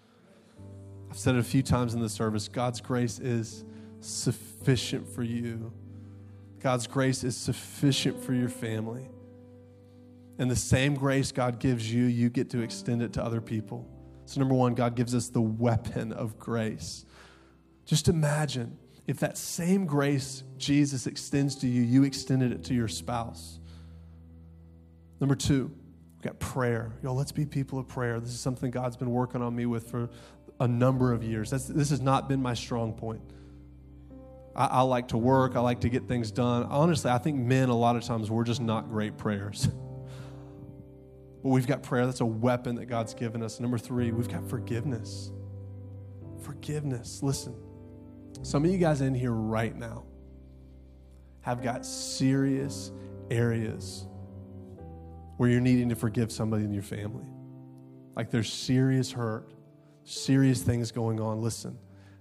I've 1.10 1.16
said 1.16 1.34
it 1.34 1.38
a 1.38 1.42
few 1.42 1.62
times 1.62 1.94
in 1.94 2.00
the 2.00 2.10
service 2.10 2.46
God's 2.46 2.80
grace 2.80 3.18
is 3.18 3.64
sufficient 4.00 5.08
for 5.08 5.22
you, 5.22 5.72
God's 6.60 6.86
grace 6.86 7.24
is 7.24 7.36
sufficient 7.36 8.22
for 8.22 8.34
your 8.34 8.50
family. 8.50 9.08
And 10.38 10.50
the 10.50 10.56
same 10.56 10.94
grace 10.94 11.32
God 11.32 11.58
gives 11.58 11.92
you, 11.92 12.04
you 12.04 12.30
get 12.30 12.48
to 12.50 12.60
extend 12.60 13.02
it 13.02 13.12
to 13.14 13.24
other 13.24 13.40
people. 13.42 13.86
So, 14.24 14.40
number 14.40 14.54
one, 14.54 14.74
God 14.74 14.94
gives 14.94 15.14
us 15.14 15.28
the 15.28 15.40
weapon 15.40 16.12
of 16.12 16.38
grace. 16.38 17.04
Just 17.84 18.08
imagine 18.08 18.78
if 19.06 19.18
that 19.20 19.36
same 19.36 19.86
grace 19.86 20.44
Jesus 20.56 21.06
extends 21.06 21.56
to 21.56 21.66
you, 21.66 21.82
you 21.82 22.04
extended 22.04 22.52
it 22.52 22.62
to 22.64 22.74
your 22.74 22.88
spouse. 22.88 23.58
Number 25.18 25.34
two, 25.34 25.70
we 26.20 26.28
got 26.28 26.38
prayer. 26.38 26.92
Y'all, 27.02 27.14
let's 27.14 27.32
be 27.32 27.46
people 27.46 27.78
of 27.78 27.88
prayer. 27.88 28.20
This 28.20 28.30
is 28.30 28.40
something 28.40 28.70
God's 28.70 28.96
been 28.96 29.10
working 29.10 29.40
on 29.40 29.56
me 29.56 29.64
with 29.64 29.90
for 29.90 30.10
a 30.58 30.68
number 30.68 31.14
of 31.14 31.24
years. 31.24 31.48
That's, 31.48 31.64
this 31.64 31.88
has 31.88 32.02
not 32.02 32.28
been 32.28 32.42
my 32.42 32.52
strong 32.52 32.92
point. 32.92 33.22
I, 34.54 34.66
I 34.66 34.80
like 34.82 35.08
to 35.08 35.16
work, 35.16 35.56
I 35.56 35.60
like 35.60 35.80
to 35.80 35.88
get 35.88 36.08
things 36.08 36.30
done. 36.30 36.64
Honestly, 36.64 37.10
I 37.10 37.16
think 37.16 37.38
men, 37.38 37.70
a 37.70 37.74
lot 37.74 37.96
of 37.96 38.04
times, 38.04 38.30
we're 38.30 38.44
just 38.44 38.60
not 38.60 38.90
great 38.90 39.16
prayers. 39.16 39.66
but 41.42 41.48
we've 41.48 41.66
got 41.66 41.82
prayer. 41.82 42.04
That's 42.04 42.20
a 42.20 42.26
weapon 42.26 42.74
that 42.76 42.84
God's 42.86 43.14
given 43.14 43.42
us. 43.42 43.58
Number 43.58 43.78
three, 43.78 44.12
we've 44.12 44.28
got 44.28 44.46
forgiveness. 44.46 45.32
Forgiveness. 46.42 47.22
Listen, 47.22 47.54
some 48.42 48.66
of 48.66 48.70
you 48.70 48.76
guys 48.76 49.00
in 49.00 49.14
here 49.14 49.32
right 49.32 49.74
now 49.74 50.04
have 51.40 51.62
got 51.62 51.86
serious 51.86 52.92
areas 53.30 54.06
where 55.40 55.48
you're 55.48 55.58
needing 55.58 55.88
to 55.88 55.94
forgive 55.94 56.30
somebody 56.30 56.64
in 56.64 56.70
your 56.70 56.82
family. 56.82 57.24
Like 58.14 58.30
there's 58.30 58.52
serious 58.52 59.10
hurt, 59.10 59.50
serious 60.04 60.60
things 60.60 60.92
going 60.92 61.18
on. 61.18 61.40
Listen, 61.40 61.78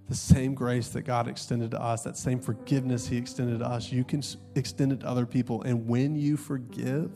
the 0.08 0.16
same 0.16 0.54
grace 0.54 0.88
that 0.92 1.02
God 1.02 1.28
extended 1.28 1.72
to 1.72 1.82
us, 1.82 2.04
that 2.04 2.16
same 2.16 2.40
forgiveness 2.40 3.10
He 3.10 3.18
extended 3.18 3.60
to 3.60 3.66
us, 3.66 3.92
you 3.92 4.06
can 4.06 4.24
extend 4.56 4.94
it 4.94 5.02
to 5.02 5.06
other 5.06 5.26
people. 5.26 5.64
And 5.64 5.86
when 5.86 6.16
you 6.16 6.38
forgive, 6.38 7.12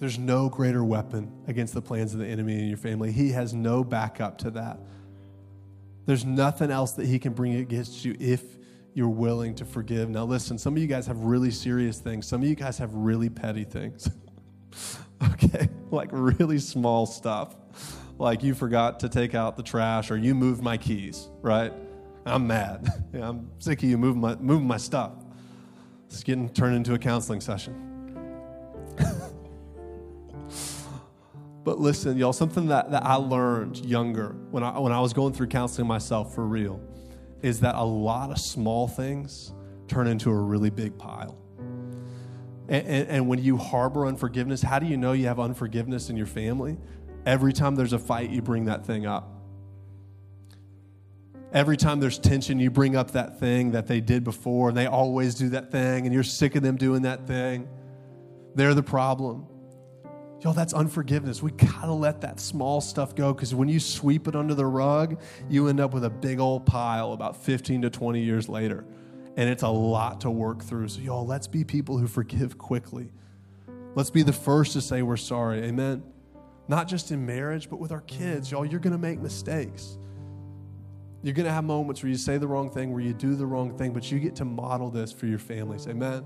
there's 0.00 0.18
no 0.18 0.48
greater 0.48 0.82
weapon 0.82 1.30
against 1.46 1.72
the 1.72 1.80
plans 1.80 2.14
of 2.14 2.18
the 2.18 2.26
enemy 2.26 2.58
in 2.58 2.66
your 2.66 2.78
family. 2.78 3.12
He 3.12 3.30
has 3.30 3.54
no 3.54 3.84
backup 3.84 4.38
to 4.38 4.50
that. 4.50 4.80
There's 6.04 6.24
nothing 6.24 6.72
else 6.72 6.94
that 6.94 7.06
he 7.06 7.20
can 7.20 7.32
bring 7.32 7.54
against 7.54 8.04
you 8.04 8.16
if 8.18 8.57
you're 8.98 9.08
willing 9.08 9.54
to 9.54 9.64
forgive. 9.64 10.10
Now, 10.10 10.24
listen, 10.24 10.58
some 10.58 10.74
of 10.74 10.82
you 10.82 10.88
guys 10.88 11.06
have 11.06 11.18
really 11.18 11.52
serious 11.52 12.00
things, 12.00 12.26
some 12.26 12.42
of 12.42 12.48
you 12.48 12.56
guys 12.56 12.76
have 12.78 12.92
really 12.92 13.28
petty 13.28 13.62
things. 13.62 14.10
okay? 15.32 15.68
Like 15.92 16.08
really 16.10 16.58
small 16.58 17.06
stuff. 17.06 17.54
Like 18.18 18.42
you 18.42 18.54
forgot 18.54 18.98
to 19.00 19.08
take 19.08 19.36
out 19.36 19.56
the 19.56 19.62
trash 19.62 20.10
or 20.10 20.16
you 20.16 20.34
moved 20.34 20.64
my 20.64 20.76
keys, 20.76 21.28
right? 21.42 21.72
I'm 22.26 22.48
mad. 22.48 22.88
yeah, 23.14 23.28
I'm 23.28 23.48
sick 23.60 23.84
of 23.84 23.88
you 23.88 23.96
moving 23.96 24.20
my, 24.20 24.34
moving 24.34 24.66
my 24.66 24.76
stuff. 24.76 25.12
It's 26.08 26.24
getting 26.24 26.48
turned 26.48 26.74
into 26.74 26.94
a 26.94 26.98
counseling 26.98 27.40
session. 27.40 27.84
But 31.64 31.80
listen, 31.80 32.16
y'all, 32.16 32.32
something 32.32 32.68
that, 32.68 32.92
that 32.92 33.04
I 33.04 33.16
learned 33.16 33.84
younger 33.84 34.34
when 34.50 34.62
I, 34.62 34.78
when 34.78 34.90
I 34.90 35.00
was 35.00 35.12
going 35.12 35.34
through 35.34 35.48
counseling 35.48 35.86
myself 35.86 36.34
for 36.34 36.46
real 36.46 36.80
is 37.42 37.60
that 37.60 37.74
a 37.74 37.84
lot 37.84 38.30
of 38.30 38.38
small 38.38 38.88
things 38.88 39.52
turn 39.86 40.06
into 40.06 40.30
a 40.30 40.34
really 40.34 40.70
big 40.70 40.98
pile. 40.98 41.38
And, 42.68 42.86
and, 42.86 43.08
and, 43.08 43.28
when 43.28 43.42
you 43.42 43.56
harbor 43.56 44.06
unforgiveness, 44.06 44.60
how 44.60 44.78
do 44.78 44.86
you 44.86 44.98
know 44.98 45.12
you 45.12 45.26
have 45.26 45.40
unforgiveness 45.40 46.10
in 46.10 46.16
your 46.18 46.26
family? 46.26 46.76
Every 47.24 47.52
time 47.52 47.76
there's 47.76 47.94
a 47.94 47.98
fight, 47.98 48.28
you 48.28 48.42
bring 48.42 48.66
that 48.66 48.84
thing 48.84 49.06
up. 49.06 49.38
Every 51.50 51.78
time 51.78 51.98
there's 51.98 52.18
tension, 52.18 52.60
you 52.60 52.70
bring 52.70 52.94
up 52.94 53.12
that 53.12 53.40
thing 53.40 53.70
that 53.70 53.86
they 53.86 54.02
did 54.02 54.22
before, 54.22 54.68
and 54.68 54.76
they 54.76 54.84
always 54.86 55.34
do 55.34 55.48
that 55.50 55.70
thing, 55.72 56.04
and 56.04 56.12
you're 56.12 56.22
sick 56.22 56.56
of 56.56 56.62
them 56.62 56.76
doing 56.76 57.02
that 57.02 57.26
thing. 57.26 57.66
They're 58.54 58.74
the 58.74 58.82
problem. 58.82 59.46
Yo, 60.40 60.52
that's 60.52 60.72
unforgiveness. 60.72 61.42
We 61.42 61.50
gotta 61.50 61.92
let 61.92 62.20
that 62.20 62.38
small 62.38 62.80
stuff 62.80 63.14
go 63.16 63.32
because 63.32 63.54
when 63.54 63.68
you 63.68 63.80
sweep 63.80 64.28
it 64.28 64.36
under 64.36 64.54
the 64.54 64.66
rug, 64.66 65.20
you 65.48 65.66
end 65.66 65.80
up 65.80 65.92
with 65.92 66.04
a 66.04 66.10
big 66.10 66.38
old 66.38 66.64
pile 66.64 67.12
about 67.12 67.36
15 67.36 67.82
to 67.82 67.90
20 67.90 68.22
years 68.22 68.48
later. 68.48 68.84
And 69.36 69.48
it's 69.48 69.64
a 69.64 69.68
lot 69.68 70.20
to 70.22 70.30
work 70.30 70.62
through. 70.62 70.88
So, 70.88 71.00
y'all, 71.00 71.26
let's 71.26 71.46
be 71.46 71.64
people 71.64 71.98
who 71.98 72.06
forgive 72.06 72.56
quickly. 72.58 73.10
Let's 73.94 74.10
be 74.10 74.22
the 74.22 74.32
first 74.32 74.72
to 74.74 74.80
say 74.80 75.02
we're 75.02 75.16
sorry. 75.16 75.62
Amen. 75.64 76.02
Not 76.68 76.86
just 76.86 77.10
in 77.10 77.24
marriage, 77.24 77.68
but 77.68 77.80
with 77.80 77.90
our 77.90 78.02
kids. 78.02 78.50
Y'all, 78.50 78.64
you're 78.64 78.80
gonna 78.80 78.98
make 78.98 79.20
mistakes. 79.20 79.98
You're 81.22 81.34
gonna 81.34 81.52
have 81.52 81.64
moments 81.64 82.02
where 82.02 82.10
you 82.10 82.16
say 82.16 82.38
the 82.38 82.46
wrong 82.46 82.70
thing, 82.70 82.92
where 82.92 83.02
you 83.02 83.12
do 83.12 83.34
the 83.34 83.46
wrong 83.46 83.76
thing, 83.76 83.92
but 83.92 84.10
you 84.10 84.20
get 84.20 84.36
to 84.36 84.44
model 84.44 84.88
this 84.88 85.10
for 85.10 85.26
your 85.26 85.40
families. 85.40 85.88
Amen 85.88 86.24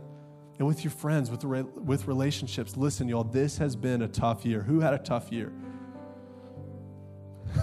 and 0.62 0.68
with 0.68 0.85
your 0.85 0.92
friends, 0.92 1.29
with, 1.29 1.42
with 1.42 2.07
relationships. 2.07 2.77
Listen, 2.77 3.09
y'all, 3.09 3.25
this 3.25 3.59
has 3.59 3.75
been 3.75 4.03
a 4.03 4.07
tough 4.07 4.46
year. 4.46 4.62
Who 4.62 4.79
had 4.79 4.94
a 4.94 4.98
tough 4.98 5.33
year? 5.33 5.53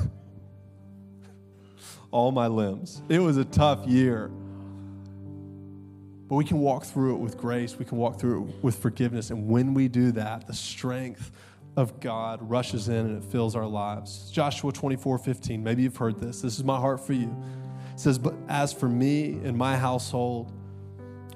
All 2.12 2.34
my 2.34 2.48
limbs. 2.48 3.02
It 3.08 3.20
was 3.20 3.38
a 3.38 3.46
tough 3.46 3.88
year. 3.88 4.28
But 6.28 6.36
we 6.36 6.44
can 6.44 6.60
walk 6.60 6.84
through 6.84 7.16
it 7.16 7.20
with 7.20 7.38
grace. 7.38 7.80
We 7.80 7.86
can 7.86 7.98
walk 7.98 8.20
through 8.20 8.50
it 8.50 8.62
with 8.62 8.76
forgiveness. 8.78 9.30
And 9.30 9.48
when 9.48 9.74
we 9.74 9.88
do 9.88 10.12
that, 10.12 10.46
the 10.46 10.54
strength 10.54 11.32
of 11.78 12.02
God 12.02 12.42
rushes 12.50 12.90
in 12.90 12.98
and 12.98 13.24
it 13.24 13.32
fills 13.32 13.56
our 13.56 13.66
lives. 13.66 14.30
Joshua 14.30 14.74
24 14.74 15.20
15. 15.20 15.64
Maybe 15.64 15.84
you've 15.84 15.96
heard 15.96 16.20
this. 16.20 16.42
This 16.42 16.58
is 16.58 16.66
my 16.66 16.78
heart 16.78 17.00
for 17.00 17.14
you. 17.14 17.34
It 17.94 18.00
says, 18.02 18.20
But 18.20 18.34
as 18.50 18.74
for 18.74 18.90
me 18.90 19.40
and 19.46 19.58
my 19.58 19.78
household, 19.78 20.52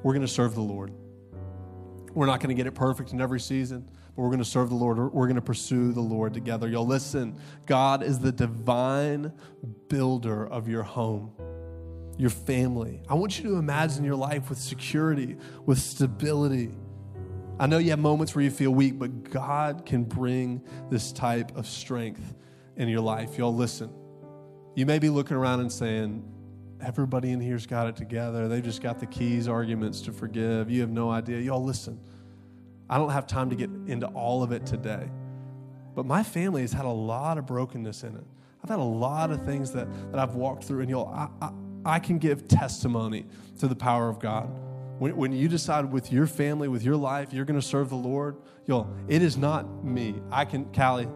we're 0.03 0.11
going 0.11 0.27
to 0.27 0.33
serve 0.33 0.55
the 0.55 0.61
Lord. 0.61 0.91
We're 2.13 2.27
not 2.27 2.39
going 2.39 2.49
to 2.49 2.55
get 2.55 2.67
it 2.67 2.75
perfect 2.75 3.11
in 3.11 3.19
every 3.19 3.39
season, 3.39 3.89
but 4.15 4.21
we're 4.21 4.29
going 4.29 4.39
to 4.39 4.45
serve 4.45 4.69
the 4.69 4.75
Lord. 4.75 4.97
We're 4.97 5.25
going 5.25 5.35
to 5.35 5.41
pursue 5.41 5.93
the 5.93 6.01
Lord 6.01 6.33
together. 6.33 6.67
Y'all, 6.67 6.85
listen, 6.85 7.39
God 7.65 8.03
is 8.03 8.19
the 8.19 8.31
divine 8.31 9.33
builder 9.87 10.45
of 10.47 10.67
your 10.67 10.83
home, 10.83 11.31
your 12.17 12.29
family. 12.29 13.01
I 13.09 13.15
want 13.15 13.39
you 13.39 13.49
to 13.49 13.55
imagine 13.55 14.03
your 14.03 14.15
life 14.15 14.49
with 14.49 14.59
security, 14.59 15.37
with 15.65 15.79
stability. 15.79 16.75
I 17.59 17.67
know 17.67 17.77
you 17.77 17.91
have 17.91 17.99
moments 17.99 18.35
where 18.35 18.43
you 18.43 18.51
feel 18.51 18.71
weak, 18.71 18.99
but 18.99 19.29
God 19.31 19.85
can 19.85 20.03
bring 20.03 20.61
this 20.89 21.11
type 21.11 21.55
of 21.57 21.67
strength 21.67 22.33
in 22.77 22.89
your 22.89 23.01
life. 23.01 23.37
Y'all 23.37 23.55
listen. 23.55 23.91
You 24.75 24.85
may 24.85 24.99
be 24.99 25.09
looking 25.09 25.37
around 25.37 25.59
and 25.59 25.71
saying, 25.71 26.23
everybody 26.83 27.31
in 27.31 27.39
here's 27.39 27.65
got 27.65 27.87
it 27.87 27.95
together. 27.95 28.47
They've 28.47 28.63
just 28.63 28.81
got 28.81 28.99
the 28.99 29.05
keys, 29.05 29.47
arguments 29.47 30.01
to 30.01 30.11
forgive. 30.11 30.69
You 30.69 30.81
have 30.81 30.91
no 30.91 31.09
idea. 31.09 31.39
Y'all 31.39 31.63
listen. 31.63 31.99
I 32.89 32.97
don't 32.97 33.11
have 33.11 33.25
time 33.25 33.49
to 33.49 33.55
get 33.55 33.69
into 33.87 34.07
all 34.07 34.43
of 34.43 34.51
it 34.51 34.65
today. 34.65 35.09
But 35.95 36.05
my 36.05 36.23
family 36.23 36.61
has 36.61 36.73
had 36.73 36.85
a 36.85 36.89
lot 36.89 37.37
of 37.37 37.45
brokenness 37.45 38.03
in 38.03 38.15
it. 38.15 38.23
I've 38.63 38.69
had 38.69 38.79
a 38.79 38.83
lot 38.83 39.31
of 39.31 39.45
things 39.45 39.71
that, 39.73 39.87
that 40.11 40.19
I've 40.19 40.35
walked 40.35 40.63
through, 40.63 40.81
and 40.81 40.89
y'all, 40.89 41.09
I, 41.13 41.45
I, 41.45 41.51
I 41.85 41.99
can 41.99 42.17
give 42.17 42.47
testimony 42.47 43.25
to 43.59 43.67
the 43.67 43.75
power 43.75 44.09
of 44.09 44.19
God. 44.19 44.49
When, 44.99 45.15
when 45.15 45.31
you 45.33 45.47
decide 45.47 45.91
with 45.91 46.11
your 46.11 46.27
family, 46.27 46.67
with 46.67 46.83
your 46.83 46.95
life, 46.95 47.33
you're 47.33 47.45
going 47.45 47.59
to 47.59 47.65
serve 47.65 47.89
the 47.89 47.95
Lord, 47.95 48.37
y'all, 48.65 48.87
it 49.07 49.21
is 49.21 49.37
not 49.37 49.83
me. 49.83 50.15
I 50.31 50.45
can, 50.45 50.65
Callie, 50.73 51.09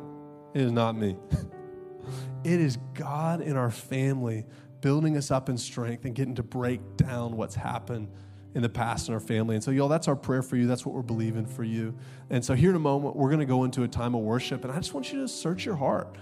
it 0.53 0.61
is 0.61 0.71
not 0.71 0.97
me. 0.97 1.15
it 2.43 2.59
is 2.59 2.77
God 2.93 3.41
in 3.41 3.55
our 3.55 3.71
family 3.71 4.45
building 4.81 5.17
us 5.17 5.31
up 5.31 5.49
in 5.49 5.57
strength 5.57 6.05
and 6.05 6.15
getting 6.15 6.35
to 6.35 6.43
break 6.43 6.81
down 6.97 7.37
what's 7.37 7.55
happened 7.55 8.09
in 8.55 8.61
the 8.61 8.69
past 8.69 9.07
in 9.07 9.13
our 9.13 9.19
family. 9.19 9.55
And 9.55 9.63
so, 9.63 9.71
y'all, 9.71 9.87
that's 9.87 10.07
our 10.07 10.15
prayer 10.15 10.41
for 10.41 10.55
you. 10.55 10.67
That's 10.67 10.85
what 10.85 10.95
we're 10.95 11.01
believing 11.01 11.45
for 11.45 11.63
you. 11.63 11.95
And 12.29 12.43
so, 12.43 12.55
here 12.55 12.69
in 12.69 12.75
a 12.75 12.79
moment, 12.79 13.15
we're 13.15 13.29
going 13.29 13.39
to 13.39 13.45
go 13.45 13.63
into 13.63 13.83
a 13.83 13.87
time 13.87 14.15
of 14.15 14.21
worship. 14.21 14.63
And 14.63 14.73
I 14.73 14.77
just 14.77 14.93
want 14.93 15.11
you 15.11 15.21
to 15.21 15.27
search 15.27 15.65
your 15.65 15.75
heart. 15.75 16.15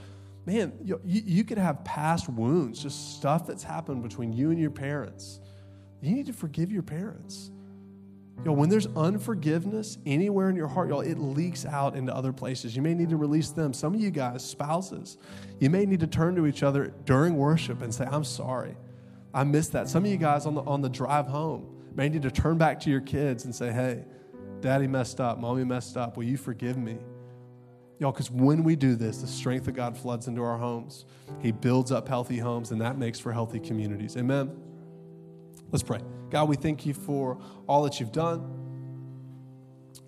Man, 0.45 0.73
you, 0.83 0.99
you 1.03 1.43
could 1.43 1.57
have 1.57 1.83
past 1.83 2.29
wounds, 2.29 2.83
just 2.83 3.15
stuff 3.15 3.47
that's 3.47 3.63
happened 3.63 4.03
between 4.03 4.31
you 4.31 4.51
and 4.51 4.59
your 4.59 4.69
parents. 4.69 5.39
You 6.01 6.13
need 6.13 6.27
to 6.27 6.33
forgive 6.33 6.71
your 6.71 6.83
parents. 6.83 7.49
Know, 8.43 8.51
when 8.51 8.69
there's 8.69 8.87
unforgiveness 8.95 9.97
anywhere 10.05 10.49
in 10.49 10.55
your 10.55 10.67
heart, 10.67 10.89
y'all, 10.89 11.01
it 11.01 11.17
leaks 11.17 11.65
out 11.65 11.95
into 11.95 12.13
other 12.13 12.33
places. 12.33 12.75
You 12.75 12.81
may 12.81 12.93
need 12.93 13.09
to 13.09 13.17
release 13.17 13.49
them. 13.49 13.73
Some 13.73 13.95
of 13.95 13.99
you 13.99 14.11
guys, 14.11 14.45
spouses, 14.45 15.17
you 15.59 15.69
may 15.69 15.85
need 15.85 16.01
to 16.01 16.07
turn 16.07 16.35
to 16.35 16.45
each 16.45 16.61
other 16.61 16.93
during 17.05 17.37
worship 17.37 17.81
and 17.81 17.93
say, 17.93 18.05
I'm 18.05 18.23
sorry. 18.23 18.75
I 19.33 19.43
missed 19.43 19.71
that. 19.73 19.89
Some 19.89 20.05
of 20.05 20.11
you 20.11 20.17
guys 20.17 20.45
on 20.45 20.55
the 20.55 20.61
on 20.61 20.81
the 20.81 20.89
drive 20.89 21.27
home 21.27 21.67
may 21.93 22.07
need 22.07 22.21
to 22.21 22.31
turn 22.31 22.57
back 22.57 22.79
to 22.81 22.89
your 22.89 23.01
kids 23.01 23.45
and 23.45 23.53
say, 23.53 23.71
Hey, 23.71 24.03
daddy 24.61 24.87
messed 24.87 25.19
up, 25.19 25.39
mommy 25.39 25.63
messed 25.63 25.97
up. 25.97 26.15
Will 26.15 26.23
you 26.23 26.37
forgive 26.37 26.77
me? 26.77 26.97
Y'all, 27.99 28.11
because 28.11 28.31
when 28.31 28.63
we 28.63 28.75
do 28.75 28.95
this, 28.95 29.19
the 29.19 29.27
strength 29.27 29.67
of 29.67 29.73
God 29.73 29.97
floods 29.97 30.27
into 30.27 30.41
our 30.41 30.57
homes. 30.57 31.05
He 31.41 31.51
builds 31.51 31.91
up 31.91 32.07
healthy 32.07 32.37
homes, 32.37 32.71
and 32.71 32.81
that 32.81 32.97
makes 32.97 33.19
for 33.19 33.31
healthy 33.31 33.59
communities. 33.59 34.17
Amen. 34.17 34.51
Let's 35.71 35.83
pray. 35.83 35.99
God, 36.29 36.49
we 36.49 36.55
thank 36.55 36.85
you 36.85 36.93
for 36.93 37.39
all 37.67 37.83
that 37.83 37.99
you've 37.99 38.11
done. 38.11 38.51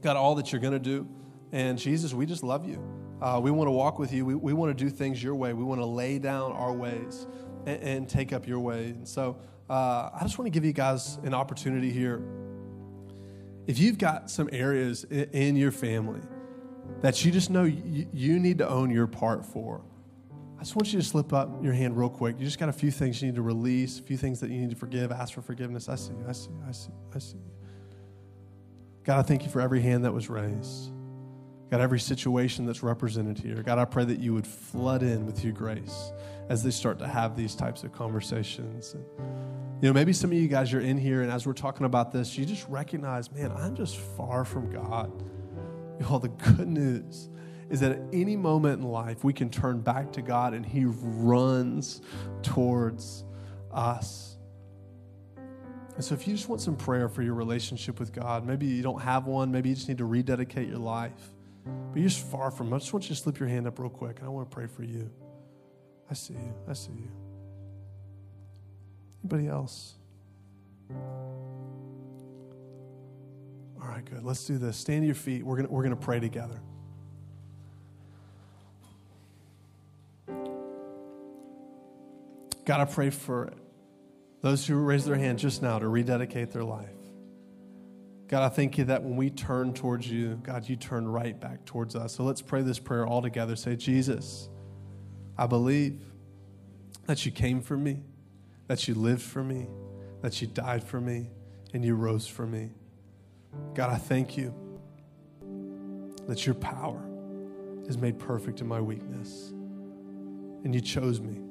God, 0.01 0.17
all 0.17 0.35
that 0.35 0.51
you're 0.51 0.61
going 0.61 0.73
to 0.73 0.79
do. 0.79 1.07
And 1.51 1.77
Jesus, 1.77 2.13
we 2.13 2.25
just 2.25 2.43
love 2.43 2.67
you. 2.67 2.83
Uh, 3.21 3.39
we 3.41 3.49
want 3.51 3.67
to 3.67 3.71
walk 3.71 3.97
with 3.99 4.13
you. 4.13 4.25
We, 4.25 4.35
we 4.35 4.53
want 4.53 4.77
to 4.77 4.83
do 4.83 4.89
things 4.89 5.21
your 5.23 5.35
way. 5.35 5.53
We 5.53 5.63
want 5.63 5.81
to 5.81 5.85
lay 5.85 6.19
down 6.19 6.51
our 6.51 6.73
ways 6.73 7.25
and, 7.65 7.81
and 7.81 8.09
take 8.09 8.33
up 8.33 8.47
your 8.47 8.59
way. 8.59 8.87
And 8.87 9.07
so 9.07 9.39
uh, 9.69 10.09
I 10.13 10.19
just 10.21 10.37
want 10.37 10.47
to 10.47 10.51
give 10.51 10.65
you 10.65 10.73
guys 10.73 11.17
an 11.23 11.33
opportunity 11.33 11.91
here. 11.91 12.21
If 13.65 13.79
you've 13.79 13.97
got 13.97 14.29
some 14.29 14.49
areas 14.51 15.03
in, 15.05 15.29
in 15.31 15.55
your 15.55 15.71
family 15.71 16.21
that 17.01 17.25
you 17.25 17.31
just 17.31 17.49
know 17.49 17.63
you, 17.63 18.07
you 18.13 18.39
need 18.39 18.59
to 18.59 18.69
own 18.69 18.91
your 18.91 19.07
part 19.07 19.45
for, 19.45 19.81
I 20.57 20.61
just 20.61 20.75
want 20.75 20.91
you 20.91 20.99
to 20.99 21.05
slip 21.05 21.33
up 21.33 21.63
your 21.63 21.73
hand 21.73 21.95
real 21.95 22.09
quick. 22.09 22.37
You 22.39 22.45
just 22.45 22.57
got 22.57 22.67
a 22.69 22.73
few 22.73 22.89
things 22.89 23.21
you 23.21 23.27
need 23.27 23.35
to 23.35 23.43
release, 23.43 23.99
a 23.99 24.01
few 24.01 24.17
things 24.17 24.39
that 24.39 24.49
you 24.49 24.59
need 24.59 24.71
to 24.71 24.75
forgive, 24.75 25.11
ask 25.11 25.33
for 25.33 25.41
forgiveness. 25.41 25.87
I 25.87 25.95
see 25.95 26.13
I 26.27 26.31
see 26.31 26.49
I 26.67 26.71
see 26.71 26.91
I 27.15 27.19
see. 27.19 27.37
God, 29.03 29.19
I 29.19 29.21
thank 29.21 29.43
you 29.43 29.49
for 29.49 29.61
every 29.61 29.81
hand 29.81 30.03
that 30.03 30.13
was 30.13 30.29
raised. 30.29 30.91
God, 31.69 31.81
every 31.81 31.99
situation 31.99 32.65
that's 32.65 32.81
represented 32.81 33.37
here. 33.37 33.61
God, 33.61 33.77
I 33.77 33.85
pray 33.85 34.05
that 34.05 34.19
you 34.19 34.33
would 34.33 34.47
flood 34.47 35.03
in 35.03 35.25
with 35.25 35.43
your 35.43 35.53
grace 35.53 36.11
as 36.49 36.63
they 36.63 36.71
start 36.71 36.97
to 36.99 37.07
have 37.07 37.35
these 37.35 37.55
types 37.55 37.83
of 37.83 37.91
conversations. 37.91 38.93
And, 38.93 39.03
you 39.81 39.89
know, 39.89 39.93
maybe 39.93 40.13
some 40.13 40.31
of 40.31 40.37
you 40.37 40.47
guys 40.47 40.73
are 40.73 40.79
in 40.79 40.97
here, 40.97 41.23
and 41.23 41.31
as 41.31 41.45
we're 41.45 41.53
talking 41.53 41.85
about 41.85 42.13
this, 42.13 42.37
you 42.37 42.45
just 42.45 42.67
recognize, 42.69 43.31
man, 43.31 43.51
I'm 43.51 43.75
just 43.75 43.97
far 43.97 44.45
from 44.45 44.71
God. 44.71 45.11
You 45.99 46.05
know, 46.05 46.19
the 46.19 46.29
good 46.29 46.67
news 46.67 47.29
is 47.69 47.81
that 47.81 47.91
at 47.91 47.99
any 48.13 48.35
moment 48.35 48.81
in 48.81 48.87
life, 48.87 49.23
we 49.23 49.33
can 49.33 49.49
turn 49.49 49.81
back 49.81 50.11
to 50.13 50.21
God 50.21 50.53
and 50.53 50.65
He 50.65 50.85
runs 50.85 52.01
towards 52.41 53.25
us. 53.71 54.37
And 55.95 56.03
so, 56.03 56.13
if 56.13 56.27
you 56.27 56.35
just 56.35 56.47
want 56.47 56.61
some 56.61 56.75
prayer 56.75 57.09
for 57.09 57.23
your 57.23 57.33
relationship 57.33 57.99
with 57.99 58.13
God, 58.13 58.45
maybe 58.45 58.67
you 58.67 58.83
don't 58.83 59.01
have 59.01 59.25
one, 59.25 59.51
maybe 59.51 59.69
you 59.69 59.75
just 59.75 59.87
need 59.87 59.97
to 59.97 60.05
rededicate 60.05 60.67
your 60.67 60.77
life, 60.77 61.31
but 61.65 61.99
you're 61.99 62.09
just 62.09 62.25
far 62.27 62.51
from 62.51 62.67
Him, 62.67 62.75
I 62.75 62.77
just 62.77 62.93
want 62.93 63.09
you 63.09 63.15
to 63.15 63.21
slip 63.21 63.39
your 63.39 63.49
hand 63.49 63.67
up 63.67 63.79
real 63.79 63.89
quick, 63.89 64.19
and 64.19 64.27
I 64.27 64.29
want 64.29 64.49
to 64.49 64.55
pray 64.55 64.67
for 64.67 64.83
you. 64.83 65.09
I 66.09 66.13
see 66.13 66.35
you. 66.35 66.53
I 66.69 66.73
see 66.73 66.91
you. 66.91 67.09
Anybody 69.23 69.47
else? 69.49 69.95
All 73.81 73.87
right, 73.87 74.05
good. 74.05 74.23
Let's 74.23 74.45
do 74.45 74.57
this. 74.57 74.77
Stand 74.77 75.01
to 75.01 75.05
your 75.07 75.15
feet. 75.15 75.43
We're 75.43 75.57
going 75.57 75.69
we're 75.69 75.83
to 75.89 75.95
pray 75.95 76.19
together. 76.19 76.61
God, 82.67 82.81
I 82.81 82.85
pray 82.85 83.11
for 83.11 83.53
those 84.41 84.67
who 84.67 84.75
raised 84.75 85.07
their 85.07 85.15
hand 85.15 85.39
just 85.39 85.61
now 85.61 85.79
to 85.79 85.87
rededicate 85.87 86.51
their 86.51 86.65
life. 86.65 86.89
God, 88.27 88.43
I 88.43 88.49
thank 88.49 88.77
you 88.77 88.83
that 88.83 89.03
when 89.03 89.15
we 89.15 89.29
turn 89.29 89.73
towards 89.73 90.11
you, 90.11 90.37
God, 90.43 90.67
you 90.67 90.75
turn 90.75 91.07
right 91.07 91.39
back 91.39 91.63
towards 91.63 91.95
us. 91.95 92.13
So 92.13 92.25
let's 92.25 92.41
pray 92.41 92.63
this 92.63 92.77
prayer 92.77 93.07
all 93.07 93.21
together. 93.21 93.55
Say, 93.55 93.77
Jesus, 93.77 94.49
I 95.37 95.47
believe 95.47 96.01
that 97.05 97.25
you 97.25 97.31
came 97.31 97.61
for 97.61 97.77
me, 97.77 98.01
that 98.67 98.85
you 98.85 98.95
lived 98.95 99.21
for 99.21 99.45
me, 99.45 99.67
that 100.21 100.41
you 100.41 100.47
died 100.47 100.83
for 100.83 100.99
me, 100.99 101.29
and 101.73 101.85
you 101.85 101.95
rose 101.95 102.27
for 102.27 102.45
me. 102.45 102.71
God, 103.75 103.91
I 103.91 103.95
thank 103.95 104.35
you 104.35 104.53
that 106.27 106.45
your 106.45 106.55
power 106.55 107.01
is 107.85 107.97
made 107.97 108.19
perfect 108.19 108.59
in 108.59 108.67
my 108.67 108.81
weakness, 108.81 109.53
and 110.65 110.75
you 110.75 110.81
chose 110.81 111.21
me. 111.21 111.46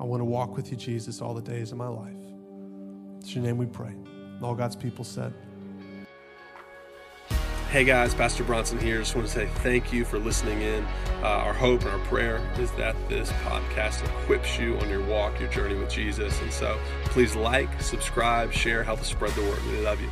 I 0.00 0.04
want 0.04 0.20
to 0.20 0.24
walk 0.24 0.56
with 0.56 0.70
you, 0.70 0.76
Jesus, 0.76 1.20
all 1.20 1.34
the 1.34 1.42
days 1.42 1.72
of 1.72 1.78
my 1.78 1.88
life. 1.88 2.16
It's 3.20 3.34
your 3.34 3.44
name 3.44 3.58
we 3.58 3.66
pray. 3.66 3.94
All 4.42 4.54
God's 4.54 4.76
people 4.76 5.04
said. 5.04 5.32
Hey 7.70 7.84
guys, 7.84 8.12
Pastor 8.12 8.44
Bronson 8.44 8.78
here. 8.78 8.98
Just 8.98 9.14
want 9.14 9.26
to 9.26 9.32
say 9.32 9.46
thank 9.62 9.94
you 9.94 10.04
for 10.04 10.18
listening 10.18 10.60
in. 10.60 10.84
Uh, 11.22 11.28
our 11.28 11.54
hope 11.54 11.80
and 11.82 11.90
our 11.90 11.98
prayer 12.00 12.36
is 12.58 12.70
that 12.72 12.94
this 13.08 13.32
podcast 13.44 14.04
equips 14.04 14.58
you 14.58 14.76
on 14.78 14.90
your 14.90 15.02
walk, 15.06 15.40
your 15.40 15.48
journey 15.48 15.76
with 15.76 15.88
Jesus. 15.88 16.38
And 16.42 16.52
so 16.52 16.78
please 17.04 17.34
like, 17.34 17.80
subscribe, 17.80 18.52
share, 18.52 18.82
help 18.82 19.00
us 19.00 19.06
spread 19.08 19.32
the 19.32 19.40
word. 19.42 19.64
We 19.64 19.80
love 19.80 20.02
you. 20.02 20.10